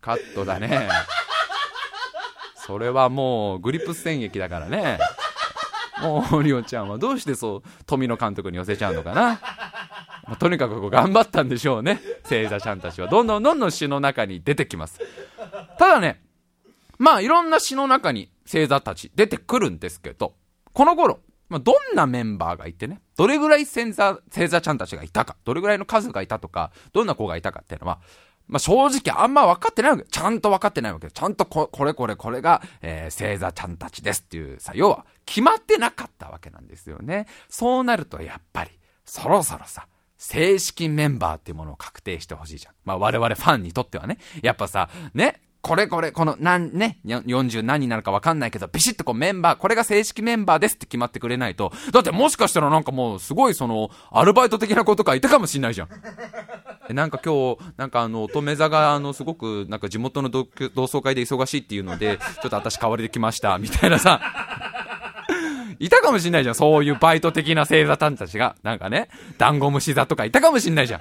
[0.00, 0.88] カットだね。
[2.56, 4.98] それはもう、グリップス戦役だからね。
[6.00, 9.38] もう、オリオンちゃんはどうしてそう、富野監督に寄せちゃうのかな。
[10.26, 12.00] まあ、とにかくこう頑張ったんでしょうね。
[12.24, 13.08] 星座ちゃんたちは。
[13.08, 15.00] どんどんどんどん詩の中に出てきます。
[15.78, 16.22] ただね、
[16.98, 20.34] まあいろんな詩の中に星座たち出てくるんですけど、
[20.72, 28.00] この頃、まあ、どんなメンバーがいてね、どれぐらい星座、星座ちゃんたちがいたか、どれぐらいの数がいたとか、どんな子がいたかっていうのは、
[28.48, 30.04] まあ、正直あんま分かってないわけ。
[30.04, 31.10] ちゃんと分かってないわけ。
[31.10, 37.26] ちゃんとここれこれこれが、えー、星座ちゃんたちですっていうさ、要は決まってなかったわけなんですよね。
[37.48, 38.70] そうなるとやっぱり、
[39.04, 39.88] そろそろさ、
[40.18, 42.74] 正式メンバーっていうものを確定してほしいじゃん。
[42.84, 44.18] まあ我々ファンにとってはね。
[44.42, 55.88] やっぱさ、ね、これこれ、この何、ね、40何になるかわかんないけど、ビシッとこうメンバー、これが正式メンバーですって決まってくれないと、だってもしかしたらなんかもうすごいその、アルバイト的な子とかいたかもしんないじゃん。
[56.94, 60.46] なんか今日、なんかあの、乙女座があの、すごくなんか地元の同
[60.76, 64.20] 窓会で忙しいっていうので、ちょっと私代わりで来ました、みたいなさ。
[65.78, 66.54] いたかもしんないじゃん。
[66.54, 68.56] そういうバイト的な星座たんたちが。
[68.62, 69.08] なんかね、
[69.38, 71.00] ダンゴムシ座とかいたかもしんないじゃん。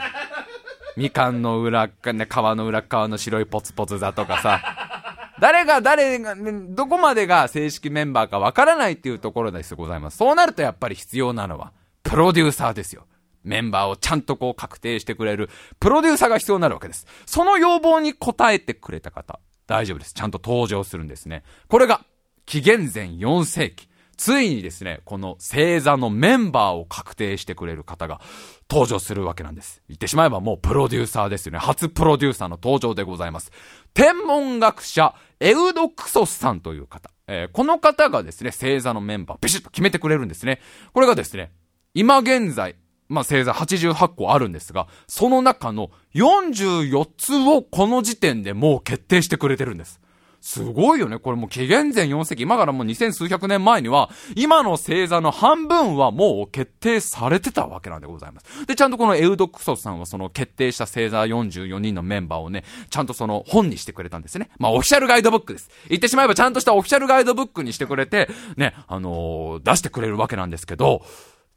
[0.97, 5.31] みかんの裏側、ね、皮の裏側の白いポツポツ座とかさ。
[5.39, 10.17] 誰が誰が、ね、どこまでが正式メンバーかわからないっていうところですございます。
[10.17, 11.73] そうなるとやっぱり必要なのは、
[12.03, 13.05] プロデューサーですよ。
[13.43, 15.49] メンバーをちゃんとこう確定してくれる、
[15.79, 17.05] プロデューサーが必要になるわけです。
[17.25, 20.13] その要望に応えてくれた方、大丈夫です。
[20.13, 21.43] ちゃんと登場するんですね。
[21.67, 22.01] これが、
[22.45, 23.89] 紀元前4世紀。
[24.17, 28.21] ついにですね、この星座のメンバーを確定してくれる方が
[28.69, 29.81] 登場するわけなんです。
[29.87, 31.59] 言ってしまえばもうプロデューサーですよね。
[31.59, 33.51] 初プロデューサーの登場でございます。
[33.93, 37.11] 天文学者、エウドクソスさんという方。
[37.27, 40.61] えー、この方がですね、星座のメンバービシッと決めてくれるんですね。
[40.93, 41.51] これがですね、
[41.93, 42.75] 今現在、
[43.07, 49.99] まあ、星座88個あるんですが、その中の44つをこの時点でもう決定してくれてるんです。
[50.45, 51.17] すごいよね。
[51.17, 58.67] これもう紀元前4世紀、今からもう2000数百年前には、今の星座の半分はもう決定されてたわけなんでございます。
[58.67, 64.51] で、ちゃんとこのエウドクソスさんはその決定した星座44人のメンバーをね、ちゃんとその本にしてくれたんですね。
[64.59, 65.71] まあオフィシャルガイドブックです。
[65.89, 71.03] 言ってしまえばちゃんとしたオフィシャルガイドブックにしてくれて、ね、あのー、出してくれるわけなんですけど、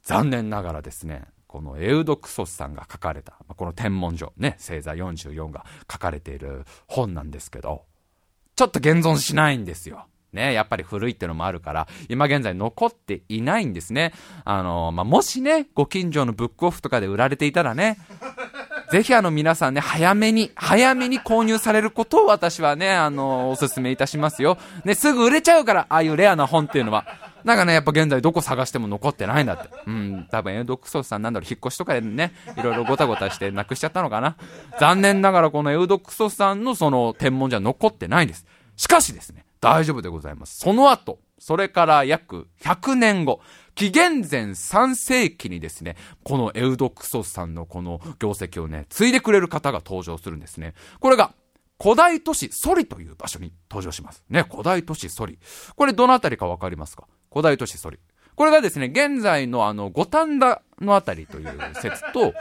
[0.02, 7.84] 残念ながらですね、このエウドクソスさんが書かれた、この天文書、ね、星座44が書かれている本なんですけど、
[8.58, 10.06] ちょっと現存しないんですよ。
[10.32, 14.12] ね、やっぱり古いってのもあるから、今現在残っていないんですね。
[14.44, 17.98] あの、まあ、もしね、ご近所のブックオフとかで売られていたらね、
[18.90, 24.58] ぜひあの皆さんね、早めに、早めに購入されることを私はね、あの、お勧めいたしますよ。
[24.84, 27.06] ね、すぐ売れちゃうから、ああいうレアな本っていうのは。
[27.44, 29.68] なんかね、やっぱ現在どこ探しても残ってないんだって。
[29.86, 34.36] うん、多分エドクソスさんなんだろう、引っ越しとかでね、いろいろごたごたしてなくしちゃったのかな。
[34.80, 38.46] 残念ながらこのエウドクソスさんのその天文じゃ残ってないんです。
[38.76, 40.58] しかしですね、大丈夫でございます。
[40.58, 43.40] その後、それから約100年後、
[43.74, 50.74] 紀元前3世紀にですね、このエウドクソスさんのこの業績をね、継いでくれる方が登場するんですね。
[50.98, 51.32] これが、
[51.80, 54.24] 古代都市ソリという場所に登場します。
[54.28, 55.38] ね、古代都市ソリ。
[55.76, 57.04] これどのあたりかわかりますか？
[57.30, 57.98] 古代都市ソリ。
[58.34, 62.32] これがですね、現在のあの、五反田のあたりという説と、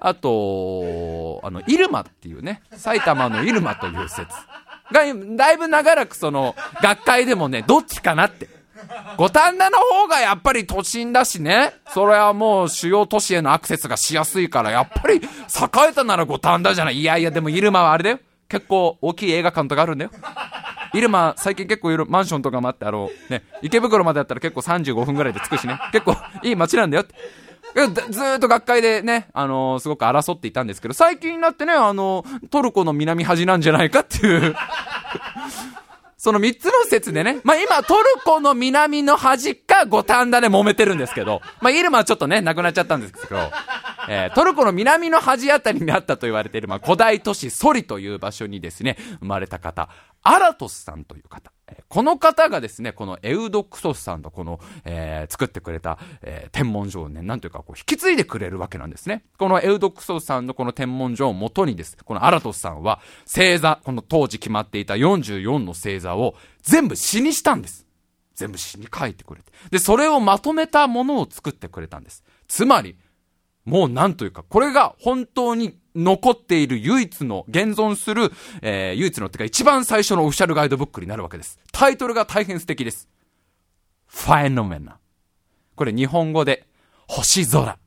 [0.00, 4.26] あと、あの、イルマっていうね、埼玉のイルマという説
[4.92, 8.48] が、だいぶ長らくその、学会でもね、どっちかなって。
[9.16, 11.72] 五反田の方がやっぱり都心だしね。
[11.88, 15.20] それはもう主要都市へのアクセスがしやすいから、やっぱり栄
[15.90, 17.00] えたなら五反田じゃない。
[17.00, 18.18] いやいや、でもイルマはあれだよ。
[18.48, 20.10] 結構大きい映画館とかあるんだよ。
[20.94, 25.78] 入間、最近結構いろマンションとかもあって、あの、ね、池袋までやったら結構35分ぐらいで着くしね。
[25.92, 27.14] 結構いい街なんだよって。
[28.10, 34.54] ずっと学会でね、あのー、すごく争っていたんですけど、最近になってね、あのー、トルコの南端なんじゃないかっていう
[36.24, 43.36] その三つの説でね、まあ今トルコの南の端か五反田で揉めてるんですけど、まあイルマはちょっとね、なくなっちゃったんですけど、
[44.08, 49.90] えー、トルコの南の端あたりにあったと言われている、まあ古代都市ソリという場所にですね、生まれた方、
[50.22, 51.52] アラトスさんという方。
[51.88, 59.24] この方がですね、このエウドクソスさんとこの、えー、作ってくれた、えー、天文書をね、なんというかこう引き継いでくれるわけなんですね。
[59.38, 67.86] このエウドクソスさんのこの天文書を元にです、このアラトスさんは星座、この当時決まっていた44の星座を全部詩にしたんです。
[68.34, 69.52] 全部詩に書いてくれて。
[69.70, 72.24] で、それをまとめたものを作ってくれたんです。
[72.48, 72.98] つまり、
[73.64, 78.32] もうなんというか、これが本当に残っている唯一の、現存する、
[78.62, 81.58] えー、唯一のってか一番最初のオフィシャルガイドブックになるわけです。
[81.72, 83.08] タイトルが大変素敵です。
[84.06, 84.98] ファエノメナ。
[85.76, 86.66] これ日本語で、
[87.06, 87.78] 星空。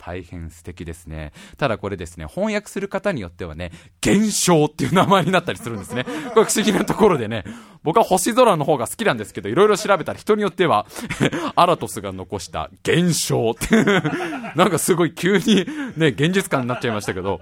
[0.00, 1.32] 大変素敵ですね。
[1.58, 3.70] ただこれですね、翻訳する方によってはね、
[4.00, 6.04] 現象っていう名前になったりするんですね。
[6.32, 7.44] これ不思議なところでね、
[7.82, 10.86] 僕は星空の方が好きなんですけど、いろいろ調べたら人によっては、
[11.54, 13.84] アラトスが残した現象って
[14.56, 17.40] なんかすごい急にね、現実感になっちゃいましたけど、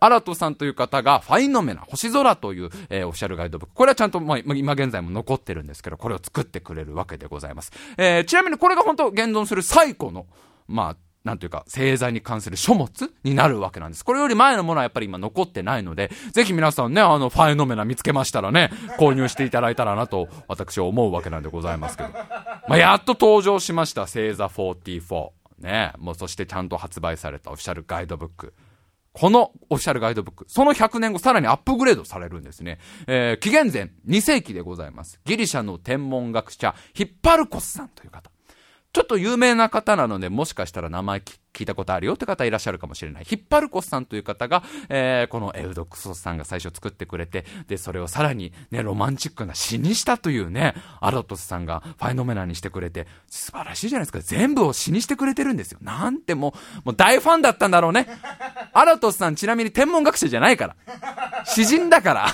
[0.00, 3.74] アラトさんという方が、ファイノメナ、星空という、えー、オフィシャルガイドブック。
[3.74, 7.70] これはちゃんと、まあ、今現在も残ってるんですけど、これを作ってくれるわけでございます。
[7.98, 10.26] えー、ちなみにこれが本当現存する最古の、
[10.68, 10.96] まあ、
[11.30, 14.04] なんというか、星座に関する書物になるわけなんです。
[14.04, 22.08] これより前のものはやっぱり今残ってないので、ぜひ皆さんね、あの、ファイノメナ見つけましたらね、購入していただいたらなと、私は思うわけなんでございますけど。
[22.10, 25.30] まあ、やっと登場しました、星座44。
[25.58, 28.52] ね、もうそしてちゃんと発売されたオフィシャルガイドブック。
[29.12, 32.78] このオフィシャルガイドブック、その100年後さらにアップグレードされるんですね。
[33.06, 35.20] えー、紀元前2世紀でございます。
[35.24, 38.32] ギリシャの天文学者、ヒッパルコスさんという方。
[38.92, 41.22] ちょっと有名な方なので、もしかしたら名前
[41.52, 43.24] 聞いたことあるよって方いらっしゃるかもしれない。
[43.24, 54.20] ヒッパルコスさんという方が、えー、このエウドクソスさんが最初作ってくれて、で、それをさらにね、ロマンチックな詩にしたというね、アロトスさんがファイノメナにしてくれて、素晴らしいじゃないですか。
[54.20, 55.78] 全部を詩にしてくれてるんですよ。
[55.82, 58.08] なんてもう、もう大ファンだったんだろうね。
[58.72, 61.44] アロトスさんちなみに天文学者じゃないから。
[61.44, 62.26] 詩人だから。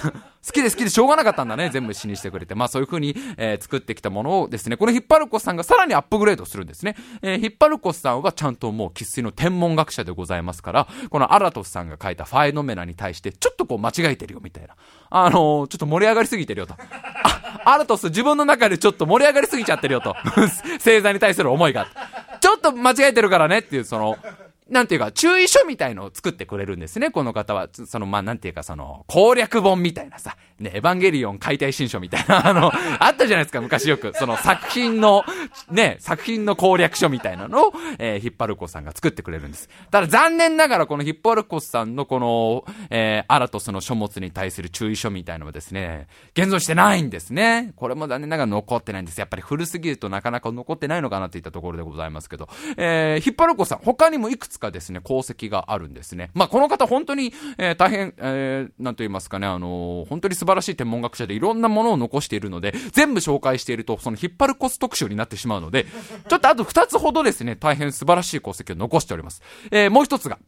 [0.46, 1.70] 好きで好きでしょうがなかったんだね。
[1.74, 2.54] 全部詩にしてくれて。
[2.54, 6.94] まあそういう風に、えー、作ってきたものをですね、このヒッパルコスさんがさらにアップグレードするんですね。
[7.22, 14.76] えー、ヒッパルコスさんはちゃんともう喫水の天文学者でございますから、このアラトスさんが書いたファイノメナに対して、ちょっとこう間違えてるよみたいな。
[15.10, 16.74] あのー、ちょっと盛り上がりすぎてるよと。
[16.78, 20.14] あ、アラトス自分の中でちょっと盛り上がりすぎちゃってるよと。
[20.78, 21.88] 星座に対する思いが。
[22.40, 24.16] ちょっと間違えてるからねっていう、その、
[24.68, 27.68] なんていうか、注意書みたいのを作ってくれるんですね、この方は。
[27.72, 34.12] その、まあ、なんていうか、その、攻略本みたいなさ、ね、エヴァンゲリオン解体新書みたいな、 あの、あったじゃないですか、昔よく。
[34.14, 35.24] その作品の、
[35.70, 39.68] ね、作品の攻略書みたいなのを、えー、ヒッパルコさんが作ってくれるんです。
[39.92, 47.72] ただ残念ながら、このヒッパルコさんのこの、えー、アラトスの書物に対する注意書みたいのはですね、現存してないんですね。
[47.76, 49.18] これも残念ながら残ってないんです。
[49.18, 56.30] やっぱり古すぎるとなかなか残ってないのかなといったところでございますけど、えー、ヒッパルコさん、他にもいくつつかですね、功績があるんですね。
[56.34, 65.86] まあ、この方本当に、えー、大変、えー、なんと言いますかね、あのー、本当に素晴らしい天文学者でいろんなものを残しているので、全部紹介していると、その引っ張るコス特集になってしまうので、
[66.28, 69.42] ちょっとあと2つほどですね、大変素晴らしい功績を残しております。
[69.70, 70.38] えー、もう一つが、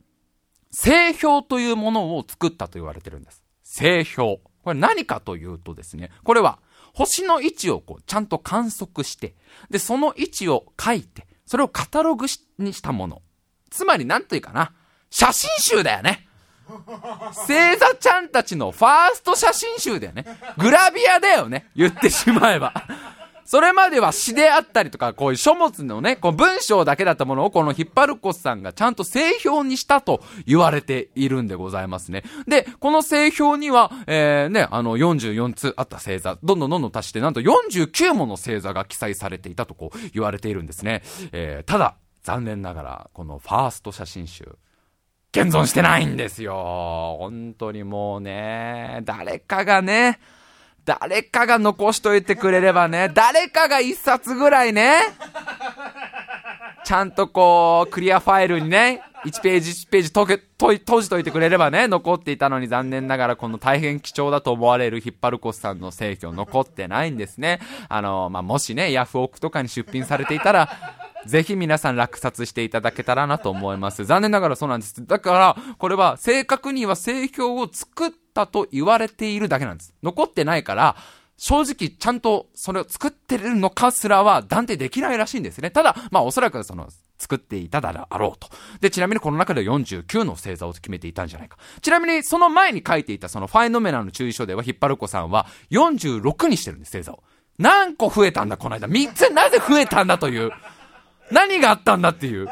[0.71, 3.43] 星標というものを作ったと言われてるんです。
[3.65, 4.39] 星標。
[4.63, 6.59] これ何かというとですね、これは、
[6.95, 9.35] 星の位置をこう、ちゃんと観測して、
[9.71, 12.27] で、その位置を書いて、それをカタログ
[12.59, 13.23] にしたもの。
[13.71, 14.73] つまり、なんというかな。
[15.11, 16.29] 写真集だよね。
[17.33, 20.27] 星座ちゃんたちのファースト写真集だよね。
[20.59, 21.71] グラビアだよね。
[21.75, 22.75] 言ってしまえば。
[23.49, 32.25] それまでは詩であったりとか、こういう書物のね、こう文章だけだったものをこのヒッパルコスさんがちゃんと製標にしたと言われているんでございますね。
[32.47, 41.03] で、この製標には、えー、ね、あの44つあった星座、どんどんどんどん足して、なんと49もの星座が記載されていたとこう言われているんですね。
[41.33, 41.95] えー、ただ、
[42.29, 44.59] 残念ながら、このファースト写真集、
[45.33, 47.17] 現存してないんですよ。
[47.19, 50.21] 本当にもうね、誰かがね、
[50.85, 55.01] 誰かが残しといてくれればね、誰かが一冊ぐらいね、
[56.89, 67.61] ちゃんとこう、クリアファイルにね、1ページ1ページ閉けと、閉じといてくれればね、残っていたのに残念ながらこの大変貴重だと思われるヒッパルコスさんの正規残ってないんですね。
[67.91, 70.71] あの、まあ、もしね、ヤフオクとかに出品されていたら、
[71.27, 74.07] ぜひ皆さん落札していただけたらなと思います。
[74.07, 75.07] 残念ながらそうなんです。
[75.07, 79.93] だから、これは正確には製氷を作ったと言われているだけなんです。
[80.03, 80.97] 残ってないから、
[81.39, 85.71] 正直ちゃんとそれを作ってるのかすらは断定できないらしいんですね。
[85.71, 86.89] ただ、まあおそらくその、
[87.21, 88.49] 作っていただろうと。
[88.81, 91.57] で、ちなみにこの中で49の星座を決めていたんじゃないか。
[91.83, 97.25] ちなみにその前に書いていたそのファイノメナの注意書では、ヒッパルコさんは46にしてるんです、星座を。
[97.59, 98.87] 何個増えたんだ、この間。
[98.87, 100.53] 3つなぜ増えたんだという。
[101.33, 102.49] 何があったんだっていう。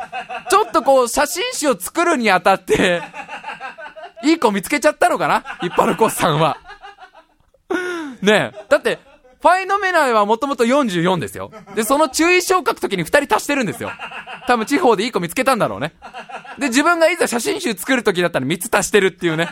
[0.50, 3.02] ちょっとこう、写真集を作るにあたって、
[4.24, 5.44] いい子見つけちゃったのかな？
[5.62, 6.58] 一般のコさんは。
[8.22, 8.64] ねえ。
[8.68, 8.98] だって、
[9.40, 11.52] ファイノメナイはもともと44ですよ。
[11.74, 13.90] で、その注意書を書くときに2人足してるんですよ。
[14.46, 15.94] 多分地方でいい子見つけたんだろうね。
[16.58, 19.48] で、自分がいざ写真集作るときだったら3つ足してるっていうね。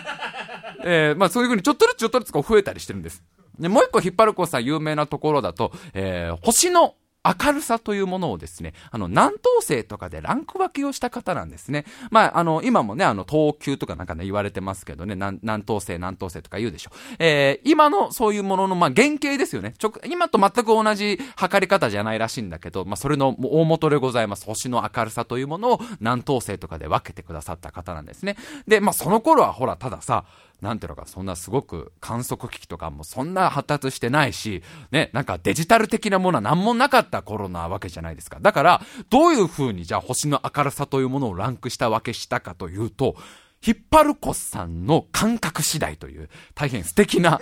[0.84, 3.22] えー、まあそういうふうにちょっとずつちょっとずつこう増えたりしてるんです。
[3.58, 6.94] で、もう一個引っ張る子さん有名なところだと、えー、星の
[7.24, 11.86] 明るさというものをですね、あの、南東星とかでランク分けをした方なんですね。
[12.10, 16.90] まあ、あの、今もね、あの、東急とかなんかね、言われてますけどね、南東星、南東星とか言うでしょ。
[17.18, 19.74] えー、今のそういうものの、まあ、原型ですよね。
[19.78, 24.44] ちょ、今と全く同じ測り方じゃないらしいんだけど、まあ、それの大元でございます。
[24.44, 28.36] 星の明るさというものを南東星とかで分けてくださった方なんですね。
[28.68, 30.24] で、まあ、その頃はほら、たださ、
[30.64, 38.38] なんていうのか、そんなすごく観測機器とかもそんな発達してないし、ね、なんかデジタル的なものは何もなかった頃なわけじゃないですか。
[38.40, 43.14] だから、どういう風にじゃあ星の明るさというものをランクしたわけしたかというと、
[43.60, 47.40] ヒッパルコスさんの感覚次第という、大変素敵な、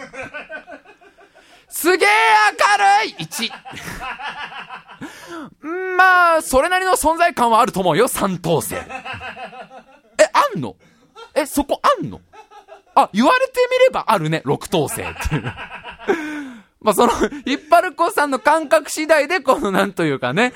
[1.68, 2.08] すげえ
[3.06, 3.50] 明るい !1!
[5.96, 8.74] まあ、それなりの存在感はあると思うよ、三等星。
[8.74, 8.80] え、
[10.54, 10.76] あんの？
[11.34, 12.20] え、そこあんの？
[12.94, 15.52] あ、言われてみればあるね、六等星っていう。
[16.82, 17.12] まあ、その、
[17.44, 20.52] ヒッパルコさんの感覚次第で、このなんというかね、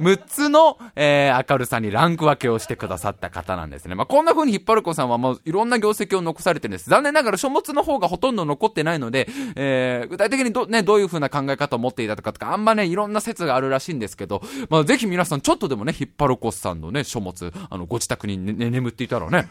[0.00, 3.94] 6つの、えー、明るさにランク分けをしてくださった方なんですね。
[3.94, 6.90] まあ、こんな風にヒッパルコさんはもういろんな業績を残されてるんです。
[6.90, 19.48] 残念ながら書物の方がほとんど残ってないので、えー、具体的にど、ね、どういう風な考え方を持っていたとかとか、あんまね、いろんな説があるらしいんですけど、まあ、ぜひ皆さんちょっとでもね、ヒッパルコさんのね、書物、あの、ご自宅にね、ね眠っていたらね、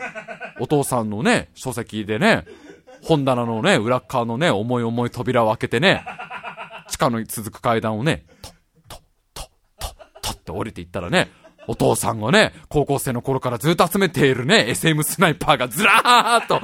[0.60, 2.46] お父さんのね、書籍でね、
[3.06, 6.04] 本棚のね、裏側のね、重い重い扉を開けてね、
[6.90, 8.50] 地下の続く階段をね、と、
[8.90, 9.02] と、
[9.34, 9.50] と、
[9.80, 11.30] と、とって降りていったらね、
[11.68, 16.62] お父さんがね、高校生の頃からずっと集めているね、SM スナイパーがずらーっと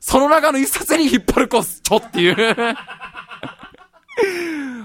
[0.00, 2.36] その中の一冊に引っ張るコス、ちょっていう。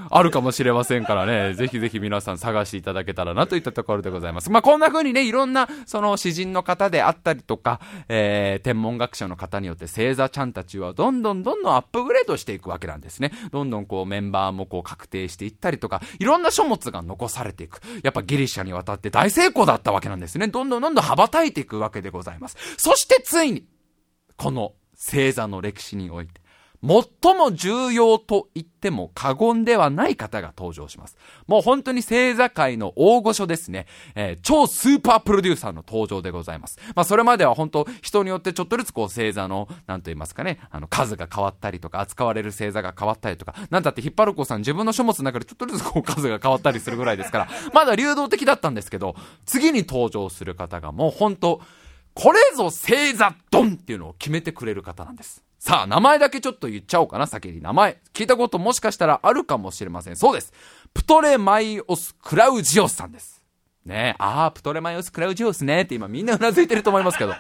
[0.10, 4.50] あるかもしれませんからね、ぜひぜひ皆さん探していただけたらなといったところでございます。
[4.50, 13.32] まあ、こんな風にね、いろんな、その詩人の方であったりとか、えー、天文学者の方によって星座ちゃんたちはどんどんどんどんアップグレードしていくわけなんですね。
[13.52, 17.82] どんどんこうメンバーもこう確定していったりとか、いろんな書物が残されていく。
[18.04, 20.48] やっぱギリシャに渡って大成功だったわけなんですね。
[20.48, 22.58] どんどんどんどん羽ばたいていくわけでございます。
[22.78, 23.66] そしてついに、
[24.38, 26.45] この星座の歴史において、
[26.86, 31.18] 最も重要と言っても過言ではない方が登場します。
[31.48, 33.88] もう本当に星座界の大御所ですね。
[34.14, 36.78] えー、超スーパープロデューサーの登場でございます。
[36.96, 49.16] まあそれまでは本当人によってちょっとずつこう星座の、なんと言いますかね、あの数が変わったりとか、扱われる星座が変わったりとか、なんだってヒッパルコさん自分の書物の中でちょっとずつこう数が変わったりするぐらいですから、まだ流動的だったんですけど、
[49.46, 51.62] 次に登場する方がもう本当
[52.14, 55.45] これぞ星座ドンっていうのを決めてくれる方なんです。
[55.60, 58.00] さあ、名前だけちょっと言っちゃおうかな、先に名前。
[58.14, 60.16] 聞いたこともしかしたらあるかもしれません。
[60.16, 60.54] そうです。
[60.94, 63.44] プトレマイオス・クラウジオスさんです。
[63.86, 67.34] ねえ、ああ、プトレマイオス・クラウジオスねって今みんな頷いてると思いますけど。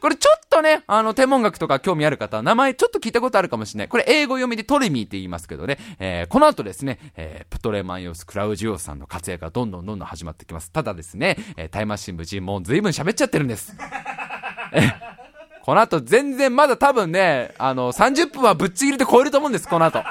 [0.00, 3.88] これちょっとね、あの、天文学とか興味ある方は名前ちょっと聞いたことあるかもしれない。
[3.88, 10.70] これ英語読みでトレミーって言いますけどね、えー、この後ですね、えー、プトレマイオス・クラウジオスさんの活躍がどんどんどんどん始まってきます。
[10.70, 13.74] ただですね、えー、タイマー新聞人もう随分喋っちゃってるんです。
[14.74, 14.92] え
[15.64, 20.02] この後全然まだ多分ね、あの、30分はぶっちぎりで超えると思うんです、この後。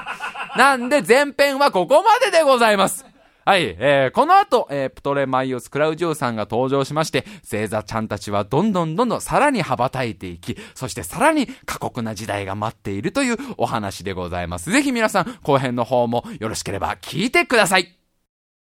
[0.56, 3.06] なんで前編はここまででございます。
[3.44, 14.72] はい、えー、この後、えー、プトレマイオス・クラウジオさんが登場しまして、星座ちゃんたちはどんどんどんどんさらに羽ばたいていき、そしてさらに過酷な時代が待っているというお話でございます。
[14.72, 18.03] ぜひ皆さん、後編の方もよろしければ聞いてください。